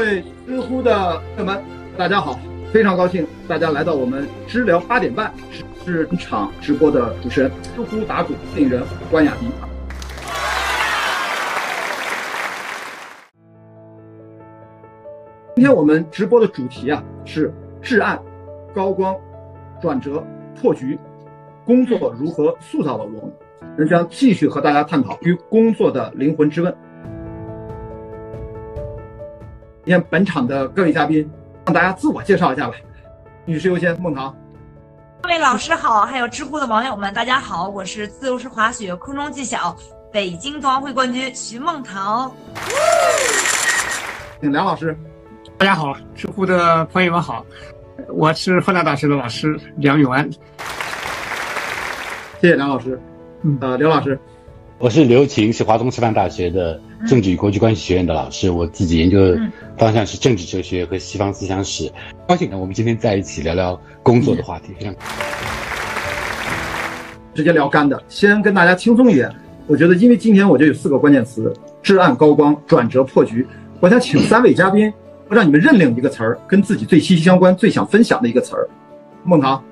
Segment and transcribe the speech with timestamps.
[0.00, 1.62] 各位知乎的朋友们，
[1.94, 2.40] 大家好，
[2.72, 5.30] 非常高兴大家来到我们知聊八点半
[5.84, 9.46] 是本场直播的主持人，知乎答主电影人关雅迪。
[15.54, 18.18] 今天我们直播的主题啊是至暗、
[18.74, 19.14] 高光、
[19.82, 20.24] 转折、
[20.58, 20.98] 破局，
[21.66, 23.30] 工作如何塑造了我们？
[23.76, 26.74] 仍将继续和大家探讨与工作的灵魂之问。
[29.82, 31.26] 今天本场的各位嘉宾，
[31.64, 32.74] 让大家自我介绍一下吧。
[33.46, 34.36] 女士优先，孟唐。
[35.22, 39.74] 各位老师好，还有知乎的网友们，大家好，我是自由式滑雪空中技巧
[40.12, 42.30] 北京冬奥会冠军徐梦桃。
[44.42, 44.94] 请梁老师。
[45.56, 47.42] 大家好，知乎的朋友们好，
[48.08, 50.30] 我是河南大学的老师梁永安。
[52.38, 53.00] 谢谢梁老师。
[53.42, 54.20] 嗯，呃，刘老师，
[54.76, 58.50] 我是刘晴，是华东师范大学的政治与国际关系学院的老师。
[58.50, 59.40] 我自己研究的
[59.78, 61.90] 方向是政治哲学和西方思想史。
[62.28, 64.94] 高兴呢，我们今天在一起聊聊工作的话题，非常
[67.34, 68.02] 直接聊干的。
[68.08, 69.32] 先跟大家轻松一点，
[69.66, 73.46] 我觉得因为今天我就有四个关键词：至暗、高光、转折、破局。
[73.80, 74.92] 我想请三位嘉宾，
[75.30, 78.68] 让你们认领一个词儿，跟自己最息息相关、最想分享的一个词儿。
[79.24, 79.62] 孟唐，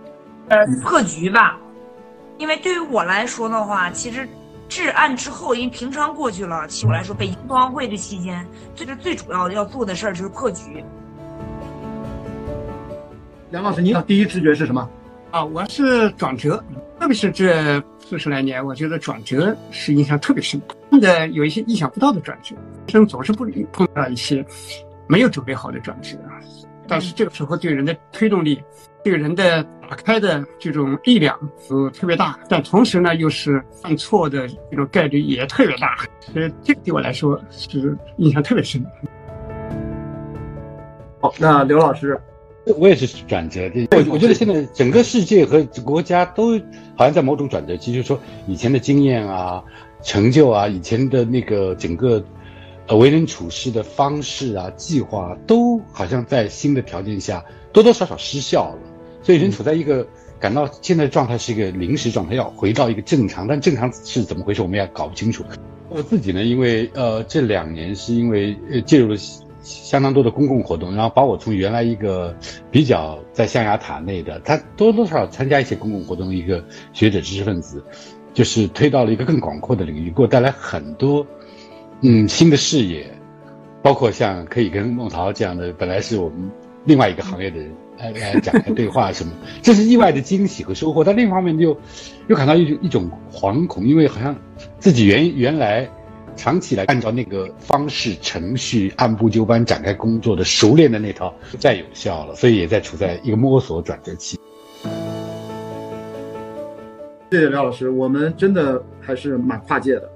[0.48, 1.58] 呃，破局吧。
[2.38, 4.26] 因为对于我来说的话，其实
[4.68, 10.84] 至暗之后，因为平常过去了，起我来说，北京冬奥会这期间，最最主要要做的事儿就是破局。
[13.50, 14.88] 梁老师，您第一直觉是什么？
[15.30, 16.62] 啊，我是转折，
[17.00, 20.60] 特别是这四十来年，我觉得转折是印象特别深，
[21.00, 22.54] 的有一些意想不到的转折，
[22.88, 24.44] 生总是不碰到一些
[25.06, 26.16] 没有准备好的转折，
[26.86, 28.62] 但是这个时候对人的推动力。
[29.08, 35.96] 这个人的打开的这种力量是特别大，但同时呢，又是犯错的这种概率也特别大。
[36.20, 38.84] 所以这个对我来说是印象特别深。
[41.22, 42.20] 好，那刘老师，
[42.76, 43.88] 我也是转折的。
[43.92, 46.58] 我我觉得现在整个世界和国家都
[46.94, 49.64] 好像在某种转折期，就是说以前的经验啊、
[50.02, 52.22] 成就啊、以前的那个整个
[52.88, 58.87] 呃为人处事的方式啊、计划，都好像在新的条件下多多少少失效了。
[59.28, 60.06] 所以人处在一个
[60.40, 65.44] 感到现在状态是一个临时状态，要回到一个正常，但正常是怎么回事，我们也搞不清楚。
[65.90, 69.16] 我自己呢，因为呃这两年是因为呃介入了
[69.62, 72.34] 相当多的公共活动，然后把我从原来一个
[72.70, 77.84] 比较在象牙塔内的，他多多少少参加一些公共活动的一个学者知识分子，
[78.32, 81.26] 就是推到了一个更广阔的领域，给我带来很多
[82.00, 83.06] 嗯新的视野，
[83.82, 86.50] 包括像可以跟孟桃这样的，本来是我们
[86.86, 87.70] 另外一个行业的人。
[87.98, 91.02] 来来讲开对话什么， 这是意外的惊喜和收获。
[91.02, 91.76] 但另一方面又，
[92.28, 94.34] 又感到一种一种惶恐，因为好像
[94.78, 95.88] 自己原原来
[96.36, 104.38] 长期来按照那个方式程序按部就班展开工作的熟练的那套不再有效了，所以也在处在一个摸索转折期。
[107.30, 110.08] 谢谢廖老师，我们真的还是蛮跨界的，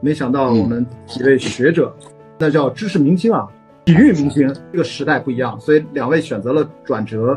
[0.00, 1.92] 没想到我们几位学者，
[2.38, 3.48] 那叫知识明星啊。
[3.90, 7.36] 体育明星这个时代不一样，所以两位选择了转折。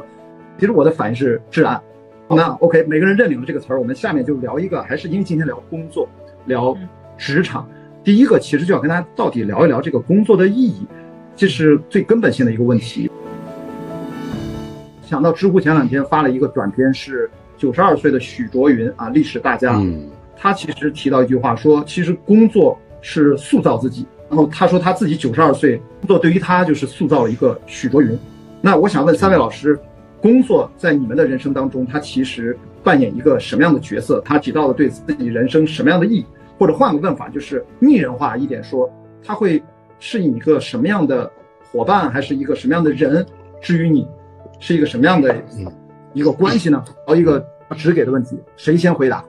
[0.59, 1.81] 其实我的反应是至暗。
[2.30, 6.08] 那 OK，每个人认领了这个词儿，我们下面就聊一个，还是因为今天聊工作，
[6.46, 6.78] 聊
[7.18, 7.68] 职场。
[8.03, 10.86] 第一个其实就要跟大家到底聊一聊这个工作的意义，
[11.36, 13.09] 这是最根本性的一个问题。
[15.02, 17.28] 想到知乎前两天发了一个短片，是
[17.58, 19.81] 九十二岁的许卓云啊，历史大家，
[20.38, 24.06] 他其实提到一句话，说其实工作是塑造自己。
[24.34, 28.18] 然后他说他自己九十二岁，工作对于他就是塑造了一个许卓云。
[28.62, 29.80] 那我想问三位老师，
[30.20, 34.20] 工作在你们的人生当中，它其实扮演一个什么样的角色？
[34.26, 36.26] 它起到了对自己人生什么样的意义？
[36.58, 38.92] 或者换个问法，就是拟人化一点说，
[39.24, 39.62] 他会
[40.00, 41.32] 是一个什么样的
[41.72, 43.24] 伙伴，还是一个什么样的人？
[43.62, 44.08] 至于你，
[44.60, 45.36] 是一个什么样的
[46.14, 46.84] 一个关系呢？
[47.06, 47.46] 好，一个
[47.78, 49.24] 直给的问题，谁先回答？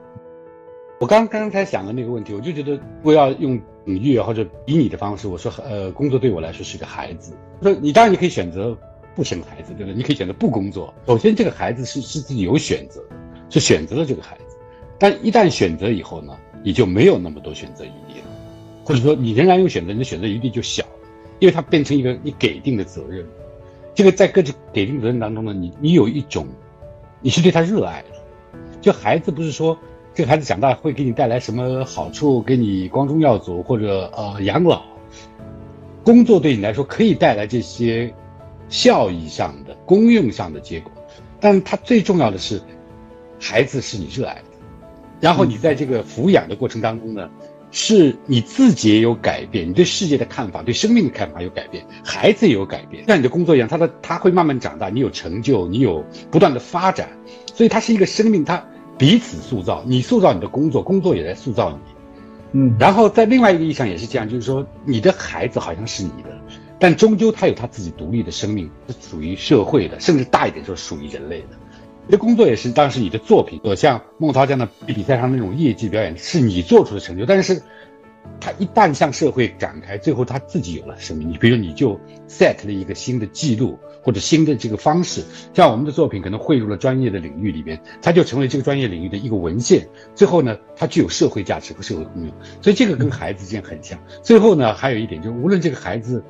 [0.98, 3.60] 我刚刚才想的那个问题，我就觉得不要用。
[3.84, 7.32] 比喻或者以你的方式，我说，呃，工作对我来说是个孩子。
[7.62, 8.76] 说你当然你可以选择
[9.14, 9.94] 不生孩子，对不对？
[9.94, 10.92] 你可以选择不工作。
[11.06, 13.02] 首先，这个孩子是是自己有选择，
[13.50, 14.56] 是选择了这个孩子。
[14.98, 18.26] 但一旦选择以后呢，你就没有那么多选择余地了，
[18.84, 20.84] 或者说你仍然有选择，你的选择余地就小，
[21.38, 23.26] 因为它变成一个你给定的责任。
[23.94, 26.46] 这个在各自给定责任当中呢，你你有一种，
[27.20, 28.08] 你是对他热爱的。
[28.80, 29.78] 就孩子不是说。
[30.14, 32.40] 这个孩子长大会给你带来什么好处？
[32.40, 34.84] 给你光宗耀祖，或者呃养老，
[36.04, 38.14] 工作对你来说可以带来这些
[38.68, 40.92] 效益上的、功用上的结果。
[41.40, 42.62] 但它最重要的是，
[43.40, 44.44] 孩子是你热爱的，
[45.20, 47.28] 然后你在这个抚养的过程当中呢，
[47.72, 57.08] 是你自己也有改变，你对世界的看法、对生命的看法有改变，孩子也有改变，像你的工作一样，他的他会慢慢长大，你有成就，你有不断的发展，
[57.52, 58.64] 所以它是一个生命，它
[58.96, 61.78] 彼此塑造，你塑造你的工作，工作也在塑造你，
[62.52, 66.30] 嗯，然后在另外一个意义上也是这样，就是说你的孩子好像是你的，
[66.78, 71.48] 但终究他有他自己独立的生命，是属于社会的，甚至大一点说属于人类的。
[72.06, 77.24] 你的工作也是，当时你的作品，像孟涛这样的比赛上那种业绩表演，是你做出的成就。
[77.24, 77.62] 但是，
[78.40, 81.30] 他一旦向社会展开，最后他自己有了生命。
[81.30, 81.98] 你比如你就
[82.28, 85.22] set 了一个新的记录，或者新的这个方式，
[85.54, 89.86] 像我们的作品可能汇入了专业的领域里边，它就成为这个专业领域的一个文献。
[90.14, 92.32] 最后呢，它具有社会价值和社会功用。
[92.60, 93.98] 所以这个跟孩子之间很像。
[94.22, 96.22] 最后呢，还有一点就是，无论这个孩子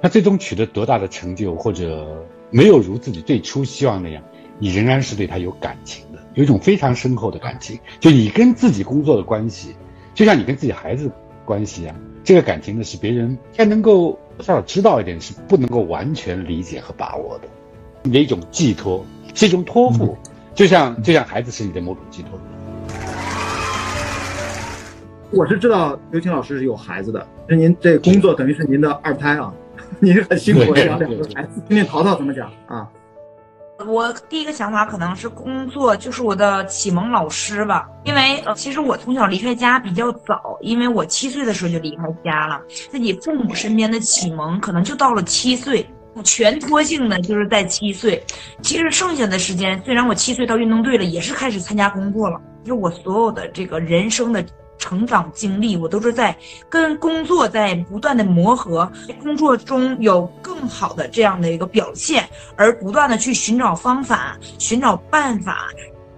[0.00, 4.22] 他最终取得多大的成就，或者没有如自己最初希望那样。
[4.60, 7.78] 你仍然是对他有感情的，有一种非常深厚的感情。
[8.00, 9.76] 就你跟自己工作的关系，
[10.18, 11.08] 就像你跟自己孩子
[11.44, 11.94] 关系一样，
[12.24, 17.46] 这个感情呢是别人该能够至少知道一点，是不能够完全理解和把握的。
[18.02, 20.18] 你的一种寄托，是一种托付，
[20.56, 22.30] 就像就像孩子是你的某种寄托。
[25.30, 29.54] 我是知道刘青老师是有孩子的，那您这工作等于是您的二胎啊，
[30.02, 31.62] 您很辛苦养两个孩子。
[31.68, 32.90] 听听淘淘怎么讲啊？
[33.86, 42.60] 我第一个想法可能是工作就是我的启蒙老师吧，因为呃，其实我从小离开家比较早，因为我七岁的时候就离开家了，
[42.90, 45.88] 自己父母身边的启蒙可能就到了七岁，
[46.24, 48.20] 全托性的就是在七岁。
[48.62, 54.44] 其实剩下的时间，虽然我七岁到运动队了，也是开始参加工作了，就我所有的这个人生的。
[54.78, 56.34] 成长经历，我都是在
[56.68, 58.90] 跟工作在不断的磨合，
[59.22, 62.26] 工作中有更好的这样的一个表现，
[62.56, 65.68] 而不断的去寻找方法、寻找办法，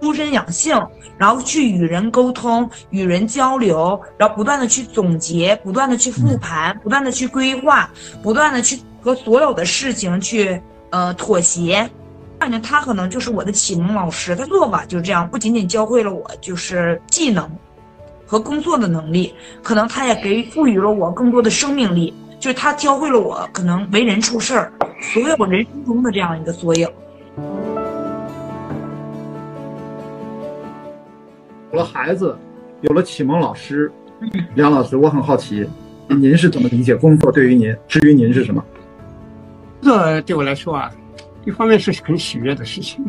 [0.01, 0.79] 修身养性，
[1.17, 7.89] 然后去与人沟通、与人交流，然后不断的去总结、不断的去复盘、不断的去规划、
[8.23, 10.61] 不断的去和所有的事情去
[10.91, 11.89] 呃妥协。
[12.39, 17.47] 感觉他可能就是我的启蒙老师，他做法就是这样，不仅仅教会了我就是技能。
[18.31, 26.87] 和工作的能力，可能他也给赋予了我更多的生命力，就是他教会了我可能为人处事儿，所有人生中的这样一个缩影。
[31.73, 32.33] 有了孩子，
[32.79, 33.91] 有了启蒙老师，
[34.55, 35.67] 梁老师，我很好奇，
[36.07, 37.75] 您是怎么理解工作对于您？
[37.85, 38.63] 至于您是什么？
[39.81, 40.89] 这对我来说啊，
[41.43, 43.03] 一方面是很喜悦的事情。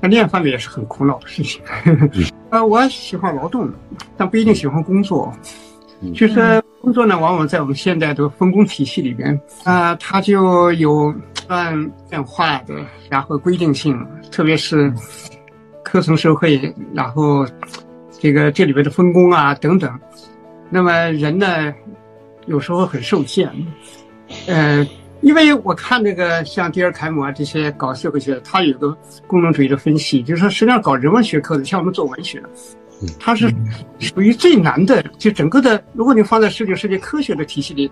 [0.00, 1.60] 那另一方面也是很苦恼的事情。
[2.50, 3.68] 呃，我喜欢劳动，
[4.16, 5.32] 但不一定喜欢工作。
[6.14, 11.12] 就是工作呢，往往在我们现在的分工体系里边，啊，它就有
[11.48, 12.74] 按变化的，
[13.10, 14.92] 然后规定性，特别是
[15.82, 17.44] 科层社会，然后
[18.20, 19.92] 这个这里边的分工啊等等。
[20.70, 21.74] 那么人呢，
[22.46, 23.50] 有时候很受限，
[24.46, 24.86] 呃。
[25.20, 32.48] 因为我看那个像迪尔凯姆啊这些搞社会学，他有个功能主义的分析，就是说实际上搞人文学科的，像我们做文学的，
[33.18, 33.52] 它是
[33.98, 35.02] 属于最难的。
[35.18, 37.90] 就整个的，如果你放在世界世界科学的体系里，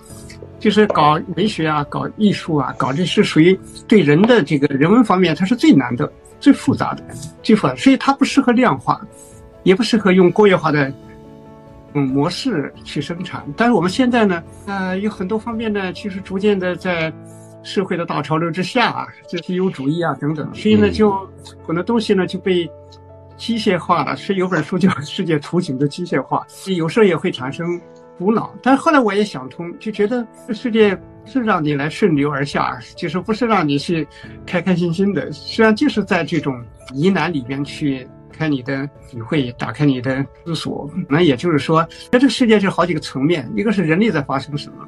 [0.60, 3.58] 就是搞文学啊、搞艺术啊、搞这是属于
[3.88, 7.02] 对人的这个人文方面，它是最难的、最复杂的、
[7.42, 9.00] 最复杂，所以它不适合量化，
[9.64, 10.92] 也不适合用工业化的。
[11.96, 17.10] 嗯，模式去生产，但是我们现在呢，呃，有很多方面呢，其实逐渐的在
[17.62, 21.10] 社会的大潮流之下，啊这自由主义啊等等，所以呢，就
[21.66, 22.70] 很多东西呢就被
[23.38, 24.14] 机械化了。
[24.14, 27.80] 是有本书叫《世界图景的机械化》，有时候也会产生
[28.18, 28.54] 苦恼。
[28.62, 34.06] 但是后来我也想通，就觉得这世界是让你来顺流而下，就是不是让你去
[34.44, 36.62] 开开心心的，实际上就是在这种
[36.92, 38.06] 疑难里边去。
[38.36, 40.90] 开你的体会，打开你的思索。
[41.08, 44.86] 那也就是说，在这个世界是好几个层面：一个是人类在发生什么，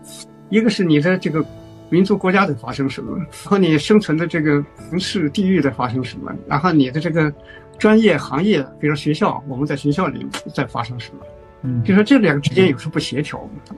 [0.51, 1.45] 一个是你的这个
[1.91, 7.33] 民族国家在发生什么，然后你生存的这个城市地域在发生什么，然后你的这个
[7.79, 11.27] 专业行业，比如学校，我们在学校里在发生什么。
[11.63, 13.41] 嗯，就说这两个之间有时候不协调。
[13.67, 13.75] 是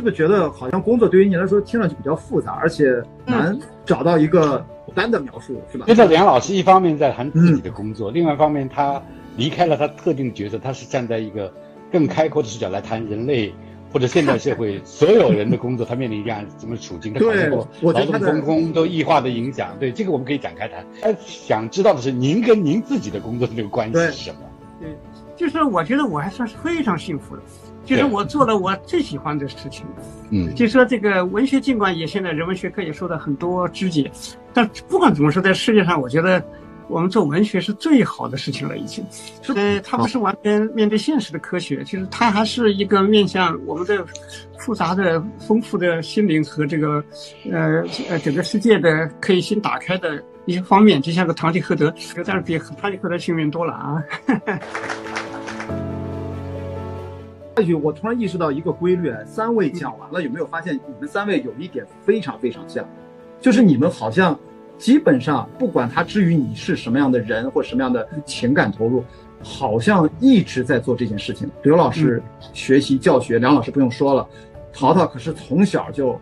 [0.00, 5.86] 不是觉得好像工作对于您来说听上去比较复杂，而且难找到一个简单的描述，是吧？
[5.86, 9.00] 觉得梁老师一方面在谈自己的工作，另外一方面他
[9.36, 11.52] 离开了他特定的角色，他是站在一个
[11.92, 13.52] 更开阔的视角来谈人类
[13.92, 17.12] 或者现代社会 所有人的工作，他面临这样什么处境？
[17.12, 19.76] 他考虑过劳动分工都异化的影响。
[19.78, 20.84] 对这个我们可以展开谈。
[21.00, 24.40] 他想知道的是您跟您自己的工作的这个关系是什么？
[24.80, 24.96] 对，
[25.36, 27.42] 就是我觉得我还算是非常幸福的。
[27.84, 29.84] 就是我做了我最喜欢的事情，
[30.30, 34.10] 嗯，就说这个文学，尽管也现在人文学科也受到很多肢解，
[34.52, 36.42] 但不管怎么说，在世界上，我觉得
[36.88, 39.04] 我们做文学是最好的事情了，已经。
[39.54, 44.04] 呃，它不是完全面对现实的科学，就是它还是一个面向我们的
[44.58, 47.02] 复杂的、丰富的心灵和这个
[47.50, 51.92] 呃呃整个世界的可以先打开的一些方面，就像个堂吉诃德，
[52.24, 54.02] 但是比堂吉诃德幸运多了啊。
[57.60, 62.84] 下去，我突然意识到一个规律：三位讲完了，有没有发现你们三位有一点非常非常像，
[63.40, 64.38] 就是你们好像。
[64.78, 69.04] 基本上，不管他至于你是什么样的人或什么样的情感投入，
[69.42, 71.46] 好像一直在做这件事情。
[71.62, 72.22] 刘老师
[72.54, 74.26] 学习教学，梁老师不用说了，
[74.72, 76.18] 淘淘可是从小就，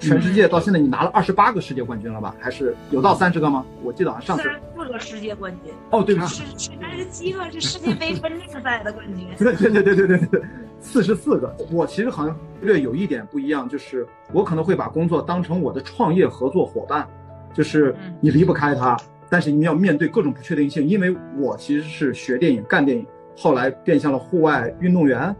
[0.00, 2.34] 全世界到现在你拿了二十八个世界冠军了吧？
[2.40, 3.64] 还是有到三十个吗？
[3.84, 5.72] 我记得好像上次四个世界冠军。
[5.90, 9.28] 哦，对，是三十七个是世界杯分龄赛的冠军。
[9.38, 10.42] 对对对对对对对，
[10.82, 11.56] 四十四个。
[11.70, 17.08] 我其实好像略有一点不一样，就是我可能会把工作当成我的创业合作伙伴。
[17.54, 18.96] 就是你离不开他，
[19.30, 20.86] 但是你要面对各种不确定性。
[20.86, 25.34] 因为我其实是学电影、干电影，后来变向了户外运动员，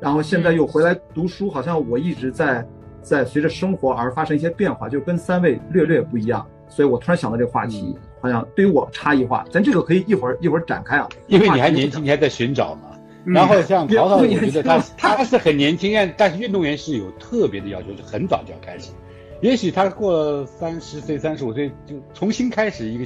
[0.00, 1.50] 然后现在又回来读书。
[1.50, 2.66] 好像我一直在
[3.00, 6.46] 在随着生活而发生一些变化，就跟三位略略不一样。
[6.68, 9.44] 所以我突然想到这个话题，好像对于我差异化。
[9.50, 12.97] 咱这个可以一会儿一会儿展开啊，因为你还年轻，你还在寻找嘛。
[13.24, 18.90] 然后像陶陶，我觉得他他是很年轻，但但是运动员是有特别的要求，就很早就要开始。
[19.40, 23.04] 也许他过了三十岁、三十五岁就重新开始一个，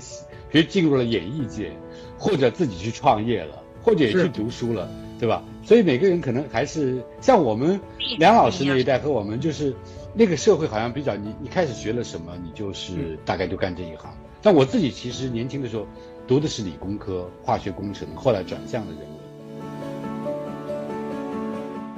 [0.50, 1.72] 比如进入了演艺界，
[2.18, 4.88] 或者自己去创业了，或者也去读书了，
[5.18, 5.42] 对吧？
[5.64, 7.78] 所以每个人可能还是像我们
[8.18, 9.74] 梁老师那一代和我们，就是
[10.14, 14.10] 那个社会好像比较你你开始学了什么，你就是大概就干这一行。
[14.40, 15.86] 但我自己其实年轻的时候
[16.26, 19.21] 读的是理工科，化学工程，后来转向了人文。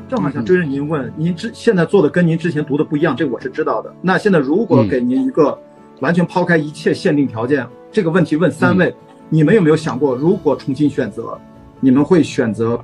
[0.09, 3.93] 正好想追着您问，您之现在做的跟您之前读的不一样，这我是知道的。
[4.03, 5.59] 那现在如果给您一个
[6.01, 8.95] 完全抛开一切限定条件，这个问题问三位，
[9.31, 11.39] 你们有没有想过，如果重新选择，
[11.81, 12.79] 你们会选择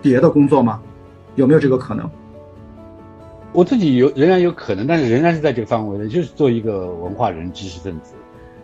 [0.00, 0.80] 别的工作吗？
[1.34, 2.08] 有没有这个可能？
[3.52, 8.14] 我自己有仍然有可能，但是仍然是在这个范围内，就是做一个文化人、知识分子，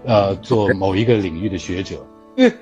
[0.04, 1.96] 呃，做某一个领域的学者，
[2.36, 2.52] 因为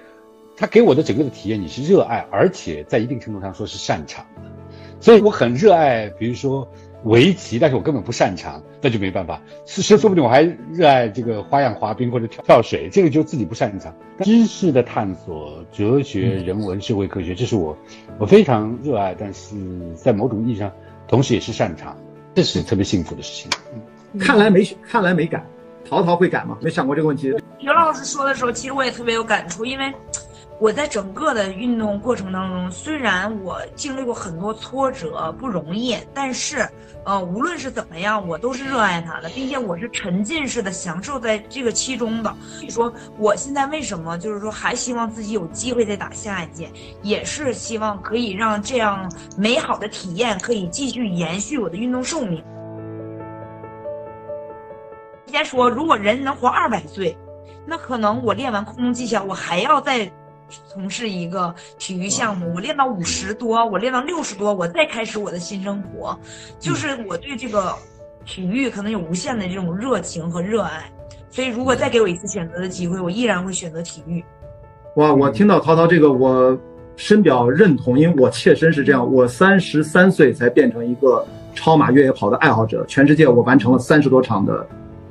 [0.57, 4.43] 他给我的整个的体验，你是热爱，而且在一定程度上说是擅长的。
[5.01, 6.69] 所以我很热爱，比如说
[7.05, 9.41] 围棋，但是我根本不擅长，那就没办法。
[9.65, 13.95] 其实说不定我还热爱这个花样滑冰或者跳跳水，这个就自己不擅长。
[14.21, 17.77] 知识的探索、哲学、人文、社会科学，这是我
[18.19, 19.55] 我非常热爱，但是
[19.95, 20.73] 在某种意义上，
[21.07, 21.97] 同时也是擅长，
[22.35, 23.51] 这是特别幸福的事情。
[24.19, 25.45] 看来没看来没改，
[25.89, 26.59] 淘淘会改吗？
[26.61, 27.33] 没想过这个问题。
[27.61, 29.93] 刘老师说的时候，其实我也特别有感触，因为。
[30.61, 36.69] 我在整个的运动过程当中，虽然我经历过很多挫折，不容易，但是，
[37.05, 42.37] 呃，无论是怎么样，我都是热爱它的，并且我是沉浸式的享受在这个其中的。
[42.43, 46.69] 所以说，我现在为什么就是说还希望自己有机会再打下一届，
[47.03, 52.43] 也是希望可以让这样美好的体验可以继续延续我的运动寿命。
[55.27, 57.17] 先说，如果人能活二百岁，
[57.65, 60.11] 那可能我练完空中技巧，我还要再。
[60.67, 66.19] 从事一个体育项目，我练到五十多，我练到六十多，我再开始我的新生活。
[66.59, 67.75] 就是我对这个
[68.25, 70.91] 体育可能有无限的这种热情和热爱，
[71.31, 74.25] 所以如果再给我一次选择的机会，我依然会选择体育。
[74.97, 76.59] 哇，我听到涛涛这个，我
[76.97, 79.13] 深表认同，因为我切身是这样。
[79.13, 81.25] 我三十三岁才变成一个
[81.55, 84.67] 超马越野跑的爱好者，全世界我完成了三十多场的，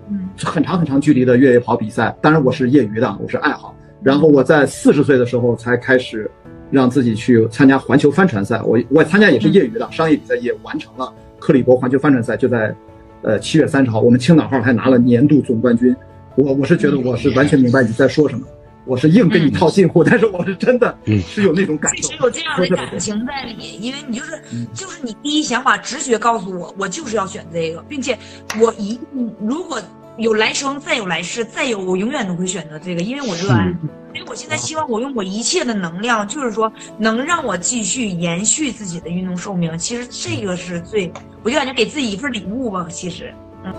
[0.09, 2.13] 嗯，很长很长距离的越野跑比赛。
[2.21, 3.73] 当然我是业余的，我是爱好。
[4.03, 6.29] 然后我在四十岁的时候才开始，
[6.69, 8.61] 让自己去参加环球帆船赛。
[8.61, 11.11] 我我参加也是业余的，商业比赛也完成了。
[11.39, 12.75] 克里伯环球帆船赛就在，
[13.23, 15.95] 呃七月三十号，我们青岛号还拿了年度总冠军。
[16.35, 18.45] 我我是觉得我是完全明白你在说什么，
[18.85, 24.31] 我是硬跟你套近乎，但是我是真的是有那种感受，有这样的感情在里，因为你就是
[24.73, 28.17] 就是你第一想法直觉告诉我，我就是要选这个，并且
[28.61, 29.81] 我一定如果。
[30.17, 33.71] 有来生，再有来世，再有，我永远都会选择这个，因为我热爱。
[34.09, 39.77] 所以我现在希望我用我一切的能量，就是说能让我继续延续自己的运动寿命。
[39.77, 42.87] 其实这个是最，我就感觉给自己一份礼物吧。
[42.89, 43.31] 其实，
[43.63, 43.71] 嗯。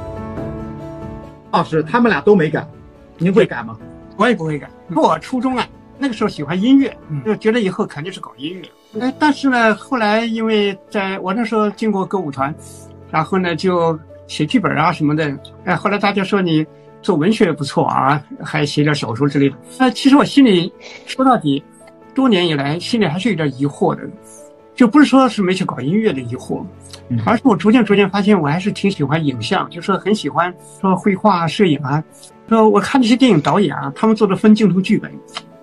[1.50, 2.64] 老师，他们俩都没改，
[3.16, 3.76] 您会改吗？
[4.16, 4.70] 我也不会改。
[4.94, 5.66] 我初中啊，
[5.98, 9.00] 那个时候喜欢音乐，就觉得以后肯定是搞音乐。
[9.00, 12.54] 哎，但是呢，后来因为在我那时候进过歌舞团，
[13.10, 13.98] 然后呢就。
[14.28, 16.64] 写剧本啊什么的，哎，后来大家说你
[17.02, 19.56] 做文学不错啊，还写点小说之类的。
[19.78, 20.72] 那其实我心里
[21.06, 21.60] 说到底，
[22.14, 24.02] 多年以来心里还是有点疑惑的，
[24.74, 26.64] 就不是说是没去搞音乐的疑惑，
[27.24, 32.04] 而是我逐渐逐渐发现我还是挺喜欢影像，就是很喜欢说绘画、摄影啊。
[32.48, 35.12] 说我看这些电影导演啊，他们做的分镜头剧本，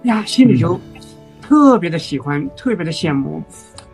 [0.03, 0.79] 呀，心里就
[1.41, 3.43] 特别的喜欢，特别的羡慕。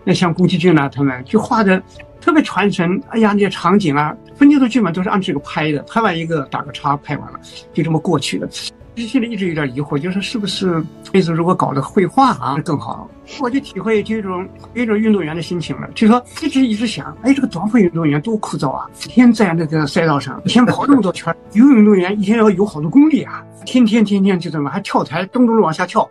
[0.03, 1.81] 那像宫崎骏啊，他们就画的
[2.21, 3.01] 特别传神。
[3.09, 7.39] 哎呀，那些场景啊，分镜头剧本都是按这个拍的，拍完一个打个叉，拍完了
[7.73, 8.47] 就这么过去了。
[8.93, 13.09] 其实心里一直有点疑惑，就是是不是辈子如果搞的绘画啊更好？
[13.39, 26.07] 我就体会这种一种运动员的心情了，就说一直一直想，哎，这个短跑运动员多枯燥啊，天在那个赛道上，一天跑那么多圈； 游泳运动员一天要有好多功力啊，天天天天就这么还跳台咚咚的往下跳，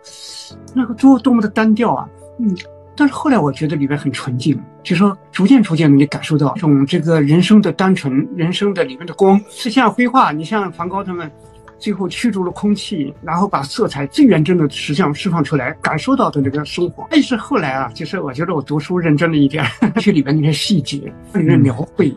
[0.73, 2.09] 那个多多么的单调啊！
[2.39, 2.57] 嗯，
[3.01, 11.31] 但是后来我觉得里边很纯净，就说逐渐逐渐的你感受到一种这个人生的单纯，人生的里面的光，是像绘画，你像梵高他们。
[11.79, 17.07] 最后驱逐了空气，然后把色彩最原真的实相释放出来，感受到的那个生活。
[17.09, 19.65] 但是后来啊，就是我觉得我读书认真了一点，
[19.99, 22.15] 去里边那些细节，里面描绘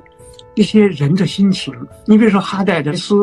[0.55, 1.73] 一些人的心情。
[2.05, 3.14] 你比如说哈代的诗，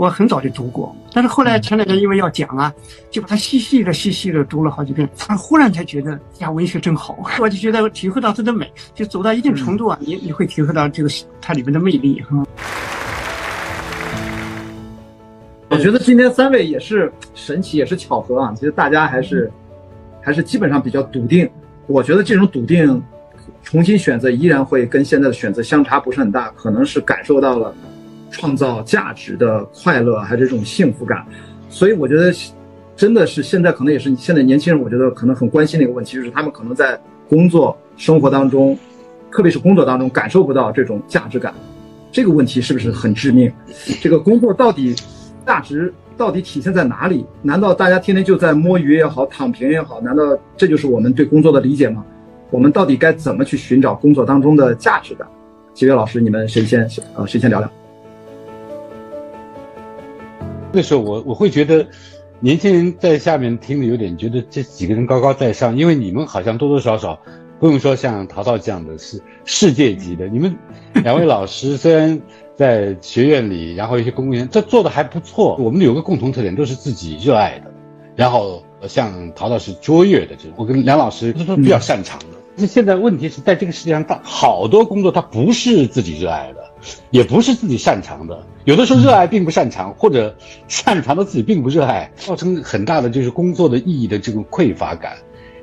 [0.00, 2.72] 我很早就读过，但是后来前两天因为要讲啊，
[3.10, 12.42] 就把它细细的、细细的读了好几遍，忽然才觉得呀，文学真好， 我就觉得体会到它的美，就走到一定程度啊，你你会体会到这个它里面的魅力哈。
[15.68, 18.54] 我觉得今天三位也是神奇，也是巧合啊！
[18.54, 19.52] 其实大家还是，
[20.22, 21.46] 还是基本上比较笃定。
[21.86, 23.02] 我觉得这种笃定，
[23.62, 27.74] 重新选择依然会跟现在的选择相差不是很大，可能是感受到了
[28.30, 31.24] 创造价值的快乐，还是这种幸福感。
[31.68, 32.32] 所以我觉得，
[32.96, 38.78] 真的是现在可能也是现在年轻人，我觉得可能很关心的一个问题，就是他们可能在工作生活当中，
[39.30, 41.52] 特别是工作当中感受不到这种价值感。
[42.12, 43.52] 这个问题是不是很致命？
[44.00, 44.94] 这个工作到底？
[45.46, 47.26] 价值到底体现在哪里？
[47.42, 50.00] 难道大家天天就在摸鱼也好，躺平也好？
[50.00, 50.22] 难道
[50.56, 52.04] 这就是我们对工作的理解吗？
[52.50, 55.26] 我们到底该怎么去寻找工作当中的价值感？
[55.74, 56.88] 几位老师，你们谁先？
[57.16, 57.68] 呃，谁先聊聊？
[60.72, 61.86] 那时候我我会觉得，
[62.40, 67.18] 年轻人在下面听的有点觉得这几个人高高在上，因为你们好像多多少少
[67.58, 70.56] 不用说像陶陶这样的是世界级的，你们
[71.02, 72.20] 两位老师虽然。
[72.56, 75.56] 在学院里，然后一些公务员，这做的还不错。
[75.56, 77.72] 我们有个共同特点，都是自己热爱的。
[78.14, 82.26] 然后像陶陶是卓越的这种，我跟梁老师都比较擅长的。
[82.56, 86.59] 那现在问题是在这个世界上，大好多工作他不是自己热爱的，
[87.10, 88.46] 也不是自己擅长的。
[88.64, 90.36] 有的时候热爱并不擅长，或者
[90.68, 95.16] 擅长的自己并不热爱，造成很大的就是工作的意义的这种匮乏感。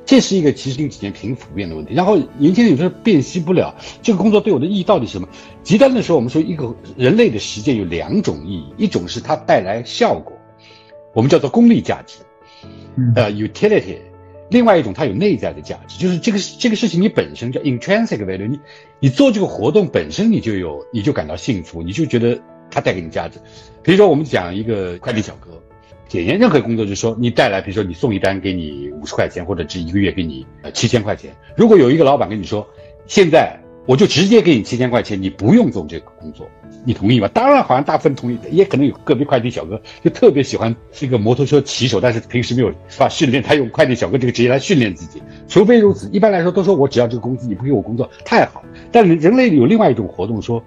[0.05, 1.93] 这是一个其实近几年挺普遍的问题。
[1.93, 5.27] 然后年轻人有时候辨析不了这个工作对我的意义到底是什么。
[5.63, 10.31] 极端的时候，我们说一个人类的实践有两种意义，一种是它带来效果，
[11.13, 12.19] 我们叫做功利价值，
[13.15, 13.97] 呃，utility；
[14.49, 18.59] 另外一种它有内在的价值，就是这个这个事情你本身叫 intrinsic value，你
[18.99, 23.39] 你做这个活动本身你就有你就感到幸福，你就觉得它带给你价值。
[23.83, 25.51] 比如说我们讲一个快递小哥。
[26.09, 31.35] 检验任何工作，就是说你带来，比如说你送一单给你五十块钱，或者值一个月给你呃七千块钱。
[31.57, 32.65] 如果有一个老板跟你说，
[33.07, 36.47] 现在我就直接给你七千块钱，你不用做这个工作，
[36.85, 37.27] 你同意吗？
[37.33, 45.23] 当然，好像大部分同意，也可能有个别快递小哥就特别喜欢这个摩托车骑手，但是平时没有是吧训练，他用快递小哥这个职业来训练自己。
[45.47, 48.61] 除非如此，一般来说都说我只要这个工资，你不给我工作太好。
[48.91, 50.61] 但人类有另外一种活动，说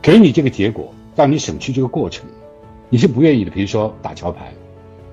[0.00, 2.24] 给你这个结果，让你省去这个过程。
[2.88, 4.50] 你是不愿意的，比如说打桥牌，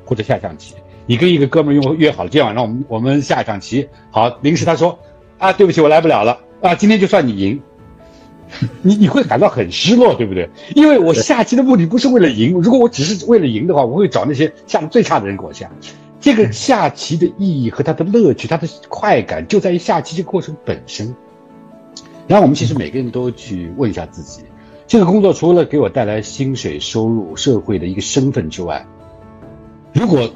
[0.06, 4.98] 或者下象棋，你跟一个哥们儿约约好了，今天晚上我们我们下一场棋，好，临时他说，
[5.38, 7.62] 啊，对不起，我来不了了，啊，今天就算你赢，
[8.82, 10.50] 你你会感到很失落，对不对？
[10.76, 15.70] 因为我下棋的目的不是为了赢，如果我只是为了赢的话，我会找那些下的最差的人给我下。
[16.20, 21.16] 这个下棋的意义和它的乐趣，它的快感就在于下棋这个过程本身。
[22.28, 24.42] 然后我们其实每个人都去问一下自己。
[24.88, 28.84] 这个工作除了给我带来薪水、收入、社会的一个身份之外，
[29.94, 30.28] 如果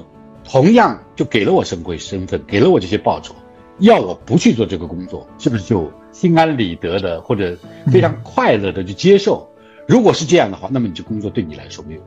[0.43, 3.33] 同样就给了我社会身份，给了我这些报酬，
[3.79, 9.49] 要我不去做这个工作，是不是就心安理得的或者非常快乐的去接受？
[9.87, 12.01] 如果是这样的话，那么你这工作对你来说没有。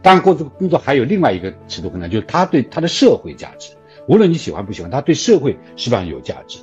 [0.00, 3.72] 当然，过这个工作还有另外一个尺度衡量，就是他对他的社会价值，
[4.08, 6.58] 无论你喜欢不喜欢，他对社会是否有价值。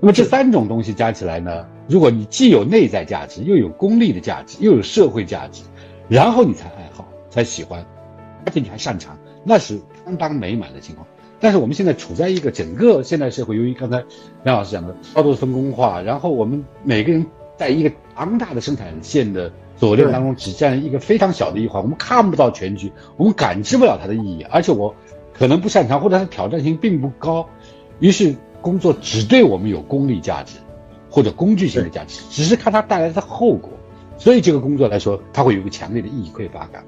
[0.00, 1.66] 那么这三种东西加起来呢？
[1.88, 5.64] 如果你既有内在价值，又有功利的价值，又有社会价值，
[6.08, 7.84] 然后你才爱好，才喜欢，
[8.46, 11.06] 而且你还擅长，那是相当美满的情况。
[11.40, 14.04] 但是我们现在处在一个整个现代社会，由于刚才
[14.44, 24.94] 梁老师讲的高度分工化，然后我们每个人在一个庞大的生产线的左链当中只占一个非常小的一环，我们看不到全局，我们感知不了它的意义，而且我
[25.32, 27.48] 可能不擅长，或者它挑战性并不高，
[28.00, 28.34] 于是。
[28.60, 30.56] 工作只对我们有功利价值，
[31.08, 33.70] 或者工具性的价值，只是看它带来的后果。
[34.18, 36.84] 所以这个工作来说，它会有一个强烈的意义匮乏感。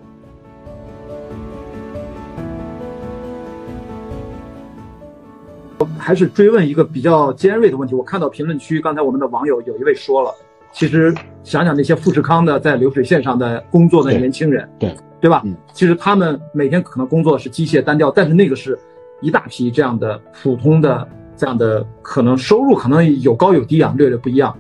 [5.99, 7.95] 还是追问一个比较尖锐的问题。
[7.95, 10.35] 我看到评论区，刚才我们的网友有一位说了，
[10.73, 15.43] 其实想想那些富士康的在流水线上的工作的年轻人，对对吧？
[15.73, 18.79] 其实他们每天可能工作是机械单调，但是那个是
[19.21, 24.57] 一大批这样的普通的这样的，可能收入可能有高有低啊，略略不一样。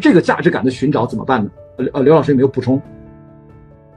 [0.00, 1.50] 这个价值感的寻找怎么办呢？
[1.92, 2.80] 呃，刘老师有没有补充？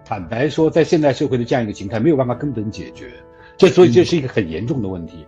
[0.03, 3.07] 坦白说，在现代社会的这样一个形态没有办法根本解决，
[3.55, 5.25] 这所以这是一个很严重的问题。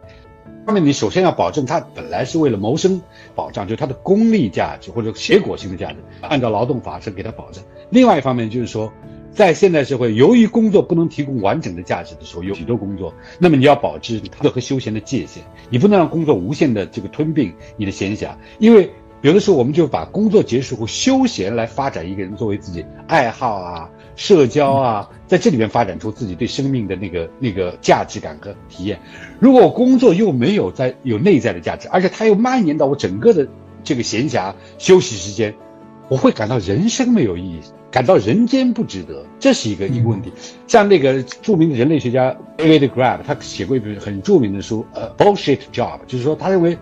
[0.66, 3.02] 方面，你首先要保证它本来是为了谋生
[3.36, 7.64] 保障，就是它的功利价值或者结果性的价值，按照劳动法是给它保证。
[7.90, 8.92] 另外一方面就是说，
[9.32, 18.90] 在现代社会，由于工作不能提供完整的价值的时候，有许多工作，那么你要保持它和休闲的界限，你不能让工作无限的这个吞并你的闲暇，因为。
[19.22, 29.00] 有的时候，我们就把工作结束后休闲来发展一个人作为自己爱好啊、社交啊，在这里面发展出自己对生命的那个那个价值感和体验。
[29.40, 33.48] 如果工作又没有在有内在的价值，而且它又蔓延到我整个的
[33.84, 35.54] 这个闲暇休息时间，
[36.10, 40.32] 我会感到人生没有意义，感到人间不值得，这是一个一个问题。
[40.68, 46.78] 像那个著名的人类学家 David Graeber，他写过一本很著名的书，呃，Bullshit Job，就是说他认为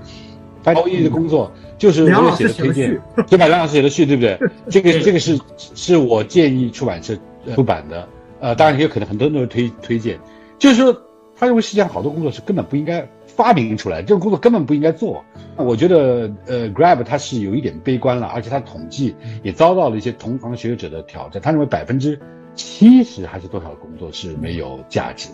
[0.63, 1.51] 毫无意义的工作。
[1.77, 3.47] 就是我写的推荐， 对吧？
[3.47, 4.37] 梁老师写的序，对不对？
[4.69, 7.17] 这个这个是是我建议出版社
[7.55, 8.07] 出版的，
[8.39, 10.19] 呃，当然也有可能很多人都推推荐。
[10.59, 10.95] 就是说，
[11.35, 15.25] 他认为世界上好多工作是根本不应该发明出来，这种工作根本不应该做。
[15.55, 21.41] 我觉得，呃，Grab 他是有一点悲观了，而且他统计也遭到了一些同行学者的挑战。
[21.41, 22.19] 他认为百分之
[22.53, 25.29] 七十还是多少工作是没有价值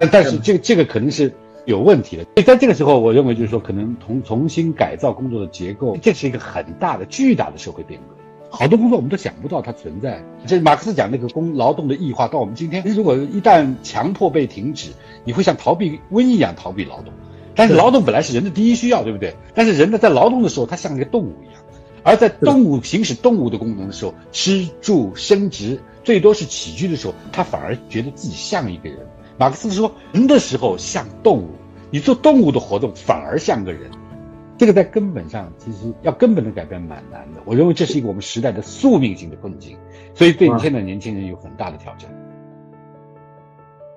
[0.00, 1.30] 的，但是这个这个可能是。
[1.70, 8.16] 有问题的，所以在这个时候，我认为就是说，可能重重新改造工作的结构，这是一个很大的、巨大的社会变革。
[8.50, 10.22] 好多工作我们都想不到它存在。
[10.44, 14.90] 这马克思讲那个工劳动的异化，到我们今天，如果一旦强迫被停止，
[15.24, 17.12] 你会像逃避瘟疫一样逃避劳动。
[17.54, 19.36] 但是劳动本来是人的第一需要，对不对？
[19.54, 21.62] 但是人呢，在劳动的时候，他像一个动物一样，
[22.02, 28.98] 而在动物行使动物的功能的时候，吃住生殖，最多是起居的时候，他反而觉得自己像一个人。
[29.38, 31.48] 马克思说，人的时候像动物，
[31.90, 33.82] 你做动物的活动反而像个人，
[34.56, 37.40] 这个在根本上其实要根本的改变蛮难的。
[37.44, 39.76] 我认为这是一个我们时代的宿命性的困境，
[40.14, 42.10] 所以对你现在年轻人有很大的挑战。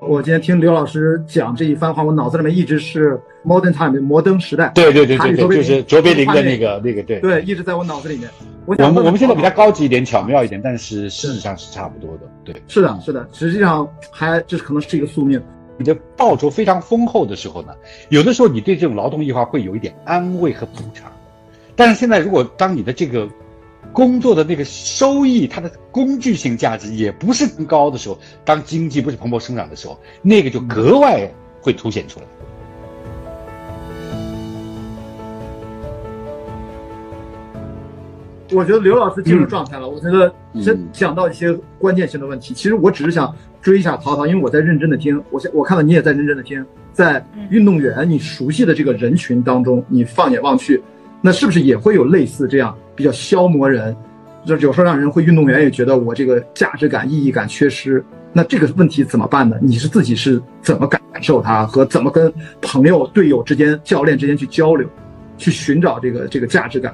[0.06, 4.70] 我今天听刘老师讲这一番话，我脑子里面一直是 modern time 摩登时代。
[4.76, 7.22] 对对对对对，就是卓别林的那个那个对。
[7.22, 8.30] 对，一直在我脑子里面。
[8.66, 12.30] 我们我们现在比它高级一点，巧妙一点，但是事实上是差不多的。
[12.44, 15.42] 对，是的，是的，实际上还这可能是一个宿命。
[15.78, 17.74] 你的报酬非常丰厚的时候呢，
[18.10, 21.12] 有的时候你对这种劳动异化会有一点安慰和补偿。
[21.76, 23.28] 但是现在，如果当你的这个
[23.92, 31.28] 工作的那个收益，它的工具性价值也不是很高的时候，当经济不是蓬勃生长的时候，那个就格外
[31.62, 32.26] 会凸显出来。
[38.54, 39.90] 我觉得刘老师进入状态了。
[39.90, 42.54] 我觉得真讲到一些关键性的问题。
[42.54, 45.22] 其实我只是想追一下陶陶，因为我在认真的听。
[45.30, 46.64] 我我看到你也在认真的听。
[46.92, 50.82] 在运动员你熟悉的这个人群当中，你放眼望去，
[51.22, 53.96] 那是不是也会有类似这样比较消磨人？
[54.46, 58.04] 就有时候让人会运动员也觉得我这个价值感、意义感缺失。
[58.32, 59.58] 那这个问题怎么办呢？
[59.62, 64.88] 你是自己是怎么感受它，和怎么跟朋友、队友之间、教练之间去交流，
[65.38, 66.94] 去寻找这个这个价值感？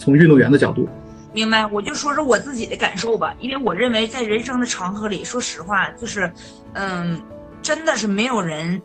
[0.00, 0.88] 从运动员的角度，
[1.34, 3.34] 明白，我就说说我自己的感受吧。
[3.38, 6.32] 因为我认为，在人生的长河里，说实话，就是，
[6.72, 7.20] 嗯，
[7.60, 8.80] 真的是没有人，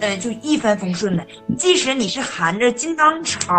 [0.00, 1.24] 嗯，就一帆风顺的。
[1.56, 3.54] 即使你是含着金刚勺。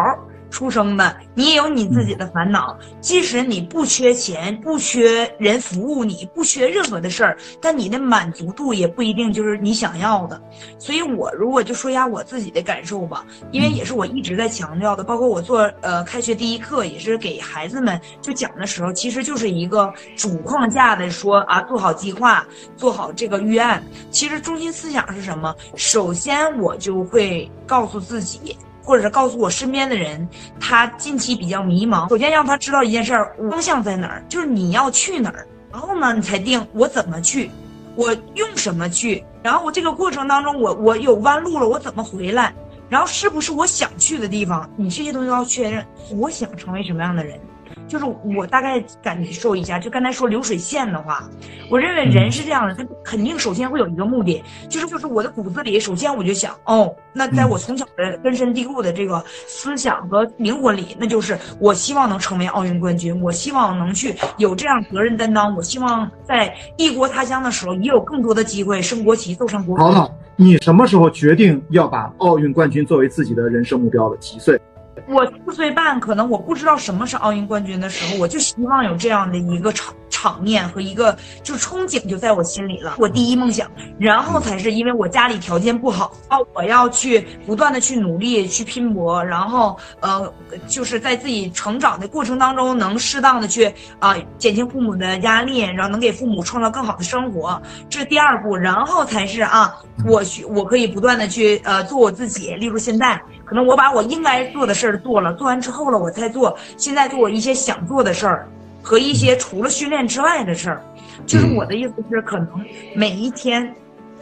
[0.54, 2.78] 出生的，你也有你自己的烦恼。
[3.02, 10.40] 即使你不缺钱，不缺人服务你，不缺任何的事儿，但你的满足度也不一定就是你想要的。
[10.78, 22.46] 所以，我如果就说一下我自己的感受吧，因为也是我一直在强调的，包括我做呃开学第一课也是给孩子们就讲的时候，其实就是一个主框架的说啊，做好计划，
[22.78, 23.84] 做好这个预案。
[24.12, 25.56] 其实中心思想是什么？
[25.76, 28.56] 首先，我就会告诉自己。
[28.84, 30.28] 或者是告诉我身边的人，
[30.60, 32.10] 他近期比较迷茫。
[32.10, 37.50] 首先让他知道一件事儿，方向在哪儿，就是你要去哪儿，然后呢，你才定我怎么去，
[37.96, 42.54] 我用什么去，然后我这个过程当中，我我有弯路了，我怎么回来，
[42.90, 45.86] 然后是不是我想去的地方，你这些东西都要确认。
[46.18, 47.40] 我想成为什么样的人，
[47.88, 48.06] 就是
[48.38, 51.30] 我大概感受一下，就刚才说流水线的话，
[51.70, 69.84] 我认为人是这样的，他肯定首先会有一个目的，就是就是我的骨子里，首先我就想，哦，那在我从小的根深蒂固的这个思想和灵魂里，那就是我希望能成为奥运冠军，我希望能去有这样责任担当，我希望在异国他乡的时候也有更多的机会升国旗、奏上国歌。
[69.84, 74.18] 好好，你什么时候决定要把奥运冠军作为自己的人生目标的？
[74.18, 74.60] 几岁？
[75.08, 82.96] 我四岁半，可能我不知道什么是奥运冠军的时候，我就希望有这样的一个场场面和一个就憧憬就在我心里了。
[82.98, 90.34] 我第一梦想，然后才是因为我家里条件不好啊，我要去不断的去努力去拼搏，然后呃，
[90.68, 99.76] 就是在自己成长的过程当中，能适当的去啊减轻父母的压力，然后能给父母创造更好的生活，这是第二步，然后才是啊，
[100.08, 103.22] 我去我可以不断的去呃做我自己，例如现在。
[103.54, 108.50] 可能我把我应该做的事儿做了，做完之后了，我再做现在做一些想做的事儿，
[108.82, 110.82] 和一些除了训练之外的事儿。
[111.28, 112.48] 就是我的意思是，可能
[112.96, 113.72] 每一天，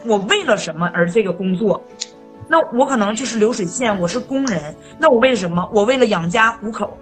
[0.04, 1.82] 我为了什么而这个工作？
[2.46, 4.76] 那我可能就是流水线，我是工人。
[4.98, 5.66] 那我为了什么？
[5.72, 6.98] 我为了养家糊口。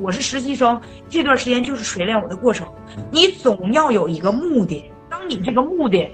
[0.00, 2.66] 我是实习生，这段时间就是锤炼我的过程。
[3.10, 6.10] 你总要有一个目的，当你这个目的。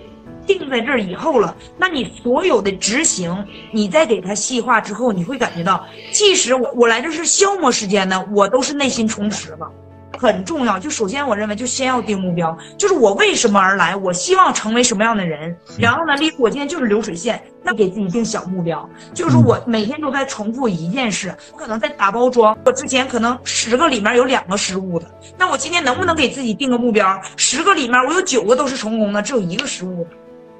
[0.46, 9.70] 定在这儿以后了，那你所有的执行，你再给它细化之后，你会感觉到，即使我我来这是消磨时间的，我都是内心充实了，
[10.18, 10.78] 很重要。
[10.78, 15.54] 就首先我认为，就先要定目标，就是我为什么而来，我希望成为什么样的人。
[15.78, 25.06] 然后呢，例如我今天就是流水线，那给自己定小目标，就是我每天都在重复一件事，可能在打包装，我之前可能十个里面有两个失误的，
[25.36, 30.06] 那我今天能不能给自己定个目标，十个里面我有九个都是成功的，只有一个失误。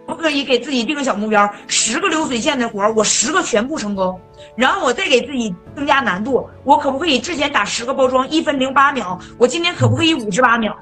[0.06, 4.20] 我可以给自己定个小目标，十个流水线的活儿，我十个全部成功，
[4.54, 10.76] 然后我再给自己增加难度，我可不可以之前打十个包装一分零八秒，我今天可不可以五十八秒？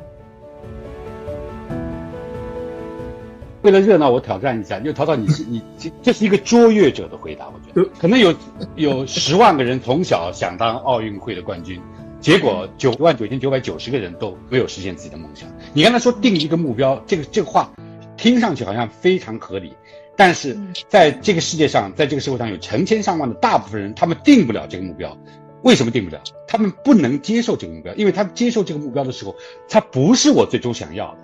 [3.62, 8.34] 为了热闹，我挑战一下，就淘淘，你是你这这是一个卓越者的回答，我觉得可能有
[8.74, 11.80] 有十万个人从小想当奥运会的冠军，
[12.20, 15.48] 结果九万九千九百九十个人都没有实现自己的梦想。
[15.72, 17.70] 你刚才说定一个目标，这个这个话。
[18.16, 19.74] 听上去好像非常合理，
[20.16, 20.56] 但是
[20.88, 25.16] 在这个世界上，在这个社会上有成千上万的大部分人，他们定不了这个目标。
[25.62, 26.20] 为什么定不了？
[26.46, 29.34] 他们不能接受这个目标，因为他接受这个目标的时候，
[29.68, 31.18] 他不是我最终想要的。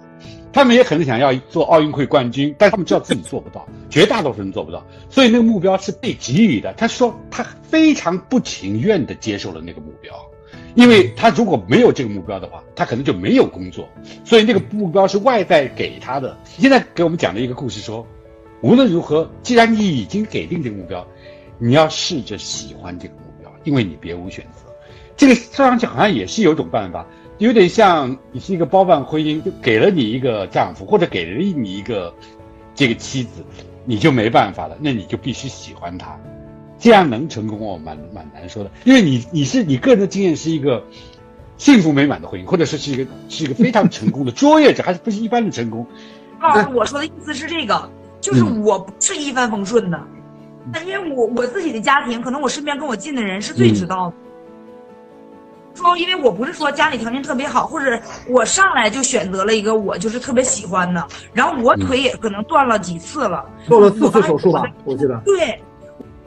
[0.52, 6.72] 他们也可能想要做奥运会冠军，但他们知道自己做不到， 绝大多数人做不到，所以那个目标是被给予的。
[6.74, 10.12] 他说他非常不情愿地接受了那个目标。
[10.74, 13.88] 因为他如果没有这个目标的话，他可能就没有工作，
[14.24, 16.36] 所以那个目标是外在给他的。
[16.44, 18.06] 现在给我们讲的一个故事说，
[18.60, 21.06] 无论如何，既然你已经给定这个目标，
[21.58, 24.70] 你要试着喜欢这个目标，因为你别无选择。
[25.16, 27.06] 这个说上去好像也是有种办法，
[27.38, 32.14] 有点像你是一个包办婚姻，就给了你一个丈夫或者给了你一个
[32.74, 33.44] 这个妻子，
[33.84, 36.18] 你就没办法了，那你就必须喜欢他。
[36.80, 40.82] 这样能成功哦，蛮蛮难说的，因为你你是你个人的经验是一个
[41.58, 45.86] 幸福美满的婚姻，或者说是一个是一个非常成功的卓越者，还是不是一般的成功？
[46.38, 50.02] 啊，我说的意思是这个，就是我不是一帆风顺的，
[50.72, 54.14] 那因为我我自己的家庭，可能我身边跟我近的人是最知道的。
[55.74, 65.20] 说，因为我不是说家里条件特别好，或者我上来就选择了一个我就是特别喜欢的，然后我腿也可能断了几次了，做了四次手术吧，我记得。
[65.26, 65.60] 对。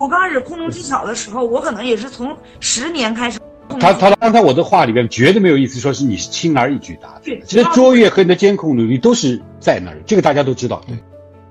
[0.03, 3.39] 我刚开始空中技巧的时候，我可能也是从十年开始。
[3.79, 10.83] 他他刚才我的话里边绝对没有意思说是你是轻而易举达成的，其实卓越和你的监控努力都是在那儿，这个大家都知道。
[10.85, 10.97] 对，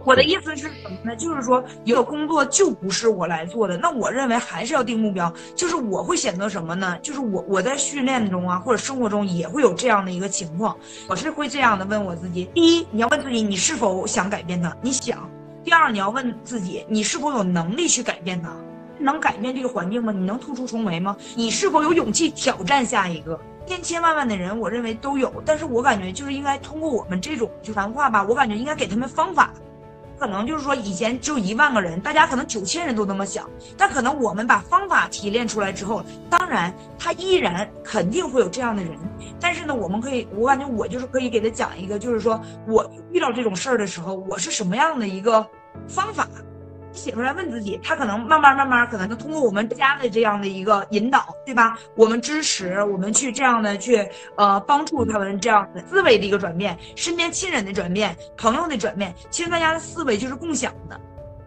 [0.05, 1.17] 我的意思是什么呢？
[1.17, 5.33] 就是说，一个工作就不是我来做的，那我认为还是要定目标。
[5.57, 6.99] 就是我会选择什么呢？
[7.01, 10.77] 就是我我在训练中啊，或者生活中也会有这样的一个情况，
[11.09, 14.77] 我是会这样的问我自己：第一，你要问自己，你是否想改变它？
[14.83, 15.27] 你想。
[15.65, 18.53] 第二，你要问自己，你是否有能力去改变它？
[18.99, 20.13] 能改变这个环境吗？
[20.13, 21.17] 你能突出重围吗？
[21.35, 23.39] 你是否有勇气挑战下一个？
[23.65, 29.55] 千千万万的人，我认为都有，但是我感觉就是应该通过我们这种就谈话吧，我感觉应该给他们方法。
[30.23, 38.97] 可能就是说以前只有一万个人，大家可能九千人都那么想，但可能我们把方法提炼出来之后，当然他依然肯定会有这样的人。
[39.41, 45.45] 但是呢，我们可以，我感觉我就是可以给他讲一个，就是说我遇到这种事儿的时候，我是什么样的一个
[45.89, 46.29] 方法。
[46.93, 51.79] 写出来问自己，他可能慢慢慢慢，可能就通过我们家的这样的一个引导，对吧？
[51.97, 59.15] 我们支持，我们去这样的去呃帮助他们这样的思维的一个转变，身边亲人的转变，朋友的转变。
[59.31, 61.01] 其实大家的思维就是共享的。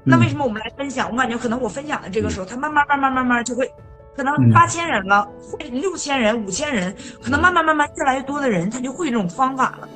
[0.03, 1.09] 那为什么我们来分享？
[1.11, 3.71] 我感觉可能我分享的这个时候，他慢慢慢慢慢慢就会
[4.15, 5.27] 可能八千人了，
[5.71, 9.89] 六千人、五千人，可能慢慢慢慢越来越多的人，他就会这种方法了。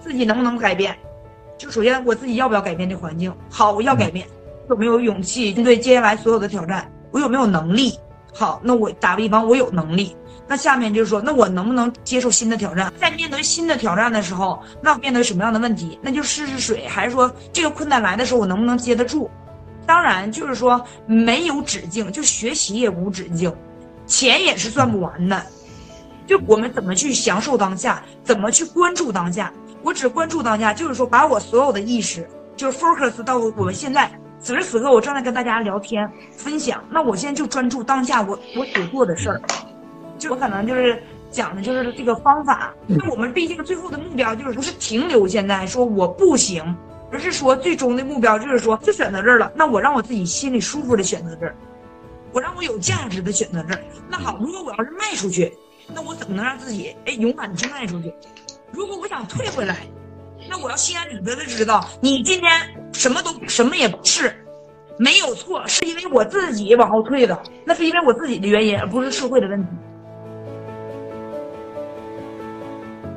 [0.00, 0.96] 自己能不能改变？
[1.56, 3.34] 就首先我自己要不要改变这环境？
[3.50, 4.26] 好，我要改变，
[4.68, 6.90] 有没有勇气面对接下来所有的挑战？
[7.10, 7.98] 我有没有能力？
[8.34, 10.16] 好，那我打个比方，我有能力。
[10.46, 12.92] 那下面就是说，那我能不能接受新的挑战？
[12.98, 15.98] 在面对新的挑战的时候，那面对什么样的问题？
[16.02, 19.30] 那就试试水，还是说这个困难来的时候，我能不能接得住？
[19.86, 23.54] 当然，就是说没有止境，就学习也无止境，
[24.06, 25.42] 钱也是赚不完的。
[26.26, 29.52] 就我们怎么去享受当下，怎么去关注当下？
[29.82, 36.82] 我只关注当下，就是说把我所有的意识，就是 focus 到我们现在此时此刻，我正在跟大家聊天分享。
[36.90, 39.40] 那我现在就专注当下，我我所做的事儿。
[40.18, 42.72] 就我可能就是讲的就是这个方法。
[42.86, 46.76] 那我们毕竟最后的目标就是不是停留现在说我不行，
[47.10, 49.50] 而是说最终的目标就是说就选择这儿了。
[49.54, 51.54] 那我让我自己心里舒服的选择这儿，
[52.32, 53.80] 我让我有价值的选择这儿。
[54.08, 55.52] 那好，如果我要是卖出去，
[55.94, 58.12] 那我怎么能让自己哎勇敢的去卖出去？
[58.70, 59.86] 如果我想退回来，
[60.48, 62.50] 那我要心安理得的知道，你今天
[62.92, 64.32] 什么都什么也不是，
[64.98, 69.68] 没有错，是因为我自己往后退的，那是因为我自己的原因，而不是社会的问题。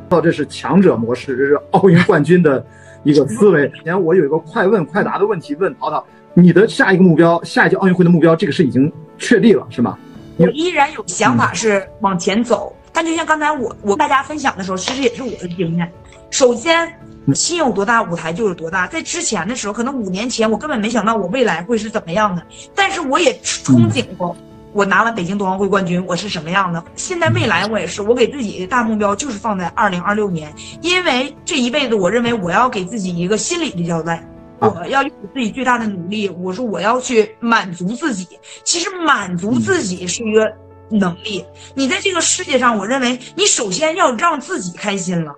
[0.09, 2.63] 哦这是强者模式，这是奥运冠军的
[3.03, 3.71] 一个思维。
[3.81, 9.97] 前我有一个快问快答的问题问淘淘，你的下一个目标，下一届奥运会的目标，这个是已经确立了是吗？
[10.35, 12.75] 我依然有想法是往前走。
[12.91, 15.89] 但就像刚才我我大家分享的时候，其实也是我的经验。
[16.31, 16.91] 首先，
[17.35, 18.87] 心有多大，舞台就有多大。
[18.87, 22.41] 在之前的时候，可能五年前我根本没想到我未来会是怎么样的，
[22.73, 24.35] 但是我也憧憬过，
[24.71, 26.81] 我拿完北京冬奥会冠军我是什么样的。
[26.95, 34.25] 现在未来我也是，我给自己的大目标就是放在二零二六年，因为这一辈子我认为我要给自己一个心理的交代，
[34.59, 38.25] 我要用自己最大的努力，我说我要去满足自己。
[38.63, 40.51] 其实满足自己是一个。
[40.93, 45.33] 能力，你在这个世界上，我认为你首先要让自己开心了，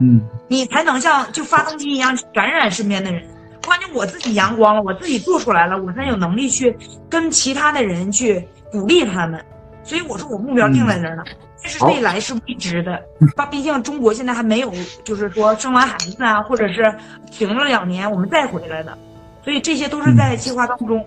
[0.00, 3.22] 嗯，你才能像就发动机一样感染身边的人。
[3.64, 6.76] 关键我自己阳光了，我自己做出来了，我才有能力去
[7.08, 9.44] 跟其他的人去鼓励他们。
[9.82, 11.22] 所以我说我目标定在这儿呢，
[11.62, 13.00] 但是未来是未知的。
[13.36, 14.72] 他 毕竟中国现在还没有，
[15.04, 16.94] 就是说生完孩子啊，或者是
[17.30, 18.96] 停了两年我们再回来的，
[19.44, 21.04] 所以这些都是在计划当中。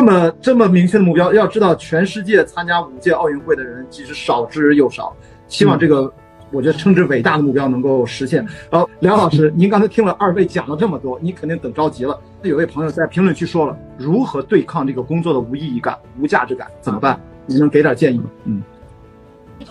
[0.00, 5.14] 这么这么明确的目标，要知道全世界参加五届奥运会的人其实少之又少。
[5.46, 6.10] 希望这个，
[6.50, 8.46] 我觉得称之伟大的目标能够实现。
[8.70, 12.18] 好，梁老师， 您刚才听了二位讲了这么多，你肯定等着急了。
[12.40, 17.20] 那有位朋友在评论区说了，如何对抗这个工作的无意义感、无价值感，怎么办？
[17.44, 18.24] 你能给点建议吗？
[18.44, 18.62] 嗯。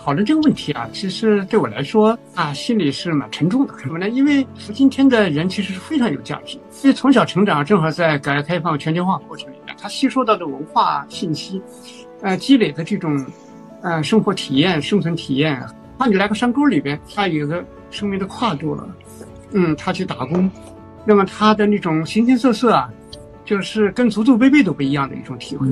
[0.02, 3.74] 讨论这个问题啊，其实对我来说啊，心里是蛮沉重的。
[3.74, 4.08] 为什么呢？
[4.08, 6.56] 因为今天的人其实是非常有价值。
[6.82, 11.60] 因为从小成长，正好在改革开放全球化过程里面，他吸收到的文化信息，
[12.22, 13.24] 呃，积累的这种，
[13.82, 15.62] 呃，生活体验、生存体验。
[15.98, 18.88] 那你来个山沟里边，他有个生命的跨度了，
[19.52, 20.50] 嗯，他去打工，
[21.04, 22.90] 那么他的那种形形色色啊，
[23.44, 25.68] 就是跟祖祖辈辈都不一样的一种体会。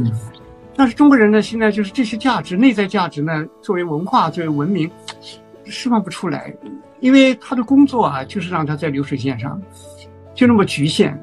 [0.78, 4.88] 但是中国人呢，现在就是这些价值、内在价值呢，作为文化、作为文明，
[5.64, 6.54] 释放不出来，
[7.00, 9.60] 因为他的工作啊，就是让他在流水线上，
[10.36, 11.18] 就那么局限，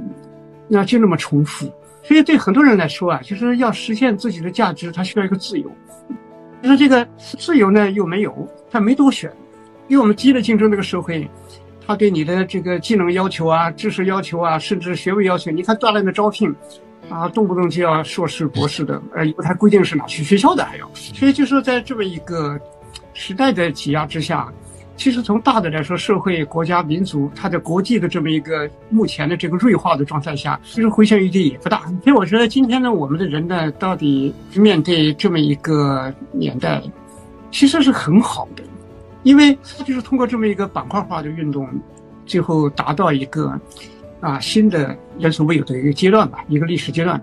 [0.68, 1.74] 那就那么重复。
[2.04, 5.72] 所以对很多人来说啊，就是要实现自己的价值，他需要一个自由。
[6.62, 9.32] 但是这个自由呢又没有，他没多选，
[9.88, 11.26] 因为我们激烈竞争这个社会，
[11.88, 16.54] 他对你的这个技能要求啊、知识要求啊，甚至学位要求，你看大量的招聘。
[17.10, 20.90] 啊，动不动就要硕士、博士的，呃，不太规定是哪去学校的，还要。
[20.94, 22.60] 所以就说，在这么一个
[23.14, 24.52] 时代的挤压之下，
[24.98, 31.84] 其实从大的来说，社会、国家、民族，它的国际的这么一个目前的这个锐化的状态下，其实回旋余地也不大。
[32.04, 36.82] 所以我觉得今天呢，我们的人呢，到底面对这么一个年代，
[37.52, 38.64] 其实是很好的，
[39.24, 41.70] 因为它就是通过这么一个板块化的运动，
[42.26, 43.58] 最后达到一个。
[44.22, 47.22] 啊，新的人所未有的一个阶段吧，一个历史阶段，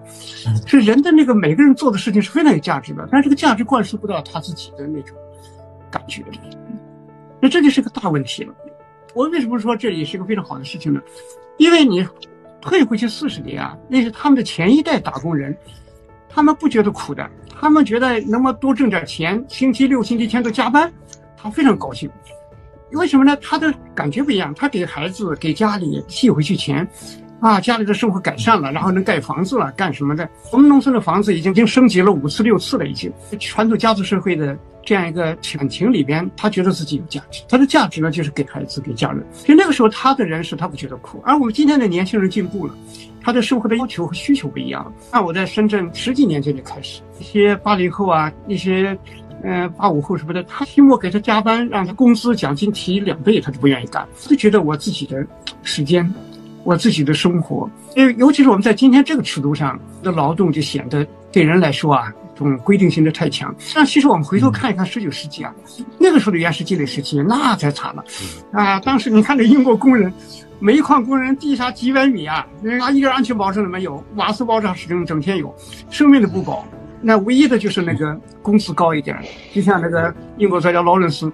[0.66, 5.16] 是人的那个每个人做的事情是非常有价值的，但是这个价值灌输不到他自己的那种
[5.90, 6.38] 感觉里，
[7.40, 8.54] 那这就是个大问题了。
[9.14, 11.00] 我为什么说这也是一个非常好的事情呢？
[11.58, 12.06] 因为你
[12.60, 15.56] 退回去四十年啊，那是他们的前一代打工人，
[16.28, 17.28] 他们不觉得苦的，
[17.60, 20.92] 他们觉得能够多挣点钱，星期六、星期天都加班，
[21.36, 22.08] 他非常高兴。
[22.94, 23.36] 为什么呢？
[23.40, 26.86] 他的感觉不一样，他给孩子、给家里寄回去钱，
[27.40, 30.28] 啊，家里的生活改善了，然后能盖房子了，干什么的？
[30.52, 33.12] 我们农村的房子已经经升级了五次六次了，已经。
[33.40, 39.24] 传统家族社会的这样一个感情里边，他觉得自己有价值，他的价值呢就是给孩子、给家人。
[39.32, 42.74] 所以那个时候他的人是他不觉得苦，而我们今天的年轻人进步了，
[43.22, 44.92] 他的生活的要求和需求不一样了。
[45.12, 48.96] 那我在深圳十几年前就开始，一些八零后啊，一些。
[49.44, 54.06] 嗯，八五后什么的，他期末给他加班，让他工资奖金提两倍，他都不愿意干。
[54.16, 55.26] 就觉得我自己的
[55.62, 56.08] 时间，
[56.64, 63.52] 我自己的生活，因为尤其是我们在今天这个尺度上的劳动，就显得对人来说啊，这种规定性的太强。
[63.74, 65.52] 但其实我们回头看一看十九世纪啊，
[65.98, 68.04] 那个时候的原始积累时期，那才惨了
[68.52, 68.78] 啊！
[68.80, 70.12] 当时你看那英国工人，
[70.60, 75.52] 煤矿工人地下几百米啊，人家一点安全保证都没有，瓦斯爆炸是整整天有，
[75.90, 76.64] 生命都不保。
[77.02, 79.18] 那唯一的就是那个工资高一点，
[79.52, 81.30] 就像那个英国作家劳伦斯，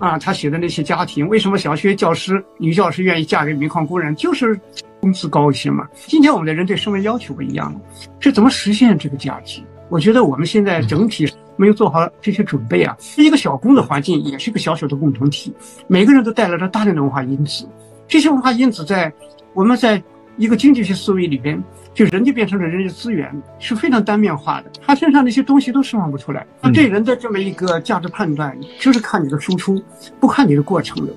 [0.00, 4.58] 啊，他写的那些家庭，为什么小学教师、女教师愿意嫁给煤矿工人，就是
[5.00, 5.86] 工资高一些嘛。
[5.94, 7.80] 今天我们的人对生活要求不一样了，
[8.18, 9.62] 是怎么实现这个价值？
[9.88, 12.96] 我觉得我们现在整体没有做好这些准备啊。
[13.16, 15.54] 一个小工的环境也是一个小小的共同体，
[15.86, 17.68] 每个人都带来了大量的文化因子，
[18.08, 19.12] 这些文化因子在
[19.54, 20.02] 我们在
[20.36, 21.62] 一个经济学思维里边。
[21.96, 24.70] 就人就变成了人力资源，是非常单面化的。
[24.82, 26.46] 他身上那些东西都释放不出来。
[26.60, 29.82] 那对人的这么一个价值判断，就是看你的输出，
[30.20, 31.12] 不看你的过程的。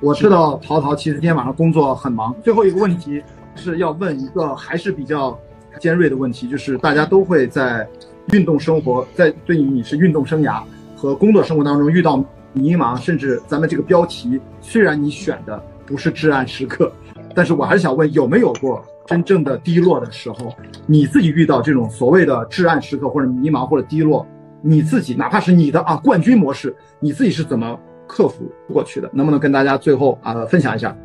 [0.00, 2.34] 我知道陶陶其实今天晚上工作很忙。
[2.42, 3.22] 最后一个问题
[3.56, 5.38] 是要问一个还是比较
[5.78, 7.86] 尖锐的问题，就是大家都会在
[8.32, 10.62] 运动生活，在对于你是运动生涯
[10.96, 12.24] 和工作生活当中遇到
[12.54, 16.90] 迷茫，甚至咱们这个标题虽然你选的不是至暗时刻。
[17.34, 20.54] 但是我还是想问，有没有过真正的低落的时候？
[20.86, 24.26] 你自己遇到这种所谓的至暗时刻，或者迷茫，或者低落，
[24.60, 29.10] 你自己哪怕是你的啊冠军模式，你自己是怎么克服过去的？
[29.12, 30.96] 能不能跟大家最后啊分享一下？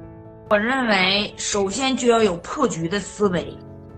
[0.50, 3.54] 我认为首先就要有破局的思维，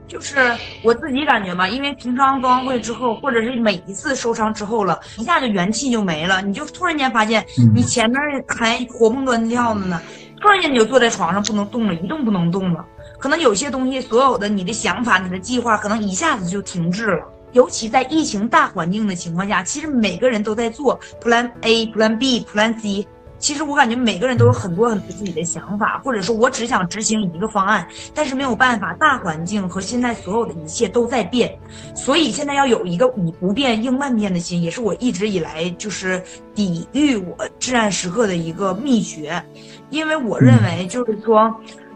[0.07, 0.38] 就是
[0.84, 10.01] 我自己感觉吧，因为平常冬奥会之后，或者是每一次受伤之后了，一下就元气就没了，你就突然间发现你前面还活蹦乱跳的呢。
[10.41, 12.85] 突然间你就坐在床上不能动了，一动不能动了。
[13.17, 17.25] 可能有些东西，所有的你的想法、你的计划，可能一下子就停滞了。
[17.51, 23.07] 尤其在疫情大环境的情况下，其实每个人都在做 Plan A、Plan B、Plan C。
[23.39, 31.57] 其实我感觉每个人都有很多很多自己的想法，或者说我只想执行一个方案，但是没有办法，大环境和现在所有的一切都在变，
[31.95, 36.21] 所以现在要有一个以不变应万变的心，也是我一直以来就是
[36.53, 39.41] 抵御我至暗时刻的一个秘诀。
[39.89, 41.53] 因为我认为，就是说，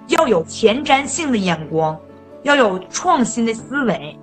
[0.08, 1.98] 要有前瞻性的眼光，
[2.44, 4.18] 要有创新的思维，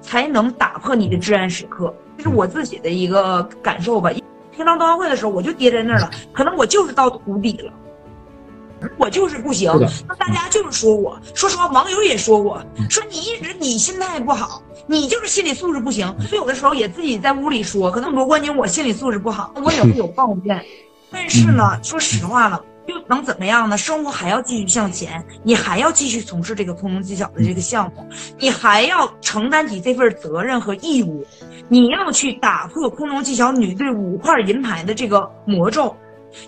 [0.00, 1.94] 才能打破你的至暗时刻。
[2.16, 4.10] 这是我自己的一个感受吧。
[4.52, 7.72] 平常冬奥会的时候，我就跌在那儿了，可能我就是到谷底了，
[8.96, 9.72] 我就是不行。
[10.08, 16.06] 那大家就是说我，说实话，网友也说我，说你一直你心态不好，你就是心理素质不行。
[16.20, 20.64] 所以有的时候也自己在屋里说，可能夺冠军我心理素质不好，我也 会有抱怨。
[21.10, 22.60] 但是呢，说实话了。
[22.88, 23.76] 又能怎么样呢？
[23.76, 28.08] 生活还要继续向前，你还要继续从事这个空中技巧的这个项目，
[28.38, 31.24] 你还要承担起这份责任和义务，
[31.68, 35.94] 你要去打破空中技巧女队五块银牌的这个魔咒，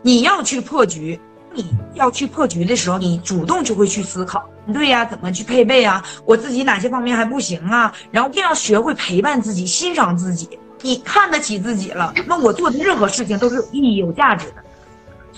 [0.02, 1.20] 你要去破局。
[1.52, 6.00] 你要去破局的时候，你主动就会去思考，对呀，怎么去配备啊？
[6.24, 7.92] 我自己哪些方面还不行啊？
[8.12, 10.48] 然后一定要学会陪伴自己，欣赏自己。
[10.80, 14.62] 你看得起自己了，那我做的任何事情都是有意义、有价值的。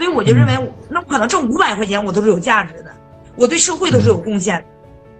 [0.03, 2.91] 所以我就认为，那我可能挣五百块钱，我都是有价值的，
[3.37, 4.65] 我对社会都是有贡献的，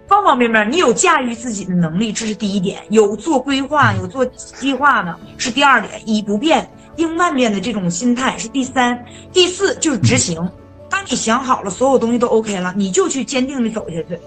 [0.09, 8.93] 方方面面，你有驾驭自己的能力，这是第一点；有做规划、有做计划呢，是第二点；以不变应万变的这种心态是第三；
[9.31, 10.45] 第四就是执行。
[10.89, 14.19] 当你想好了，所有东西都 OK 了，你就去坚定的走下去。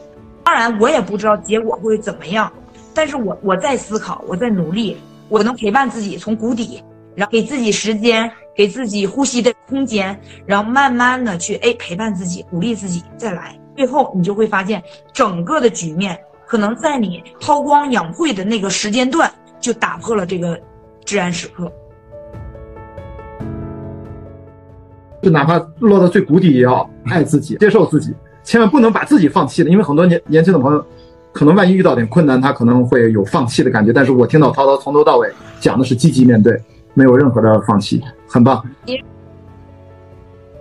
[0.43, 2.51] 当然，我也不知道结果会怎么样，
[2.95, 4.97] 但是我我在思考，我在努力，
[5.29, 6.83] 我能陪伴自己从谷底，
[7.15, 8.33] 然后给自己时间。
[8.57, 14.83] 给自己呼吸的空间，然后慢慢的去哎陪伴自己，鼓励自己再来，最后你就会发现
[15.13, 19.31] 整个的局面可能在你韬光养晦的那个时间段
[19.61, 20.59] 就打破了这个
[21.05, 21.71] 至暗时刻。
[25.23, 29.69] 就哪怕落到最谷底，也要爱自己，接受自己，千万不能把自己放弃了。
[29.69, 30.87] 因为很多年年轻的朋友，
[31.33, 33.93] 可能万一遇到点困难，他可能会有放弃的感觉。
[33.93, 35.29] 但是我听到涛涛从头到尾
[35.61, 36.59] 讲的是积极面对。
[36.97, 38.65] 没有任何的放弃，很棒。
[38.87, 38.99] 因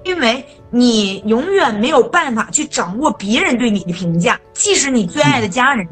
[0.04, 5.88] 因为你永远没有办法去掌握别人对你的评价，即使你最爱的家人，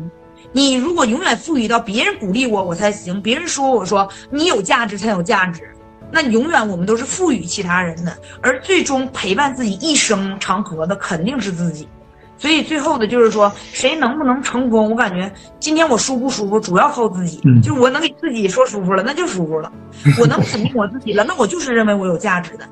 [0.52, 5.64] 你如果永远赋予到别人鼓励我我才行，别人说我说你有价值才有价值，
[6.12, 11.88] 那永远我们都是赋予其他人的，而最终陪伴自己一生长河的肯定是自己。
[12.44, 14.92] 所以最后的就是说，谁能不能成功？
[14.92, 15.32] 我感觉
[15.62, 17.40] 今天我舒不舒服，主要靠自己。
[17.62, 19.72] 就我能给自己说舒服了，那就舒服了。
[20.20, 22.66] 我能肯定我自己了，那我就是认为我有价值的。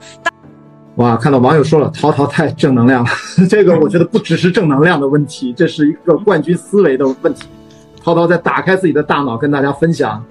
[0.97, 3.09] 哇，看到网友说了，淘淘太正能量了。
[3.49, 7.47] 这个我觉得不只是正能量的问题，这是一个冠军思维的问题。
[8.03, 10.21] 涛涛在打开自己的大脑，跟大家分享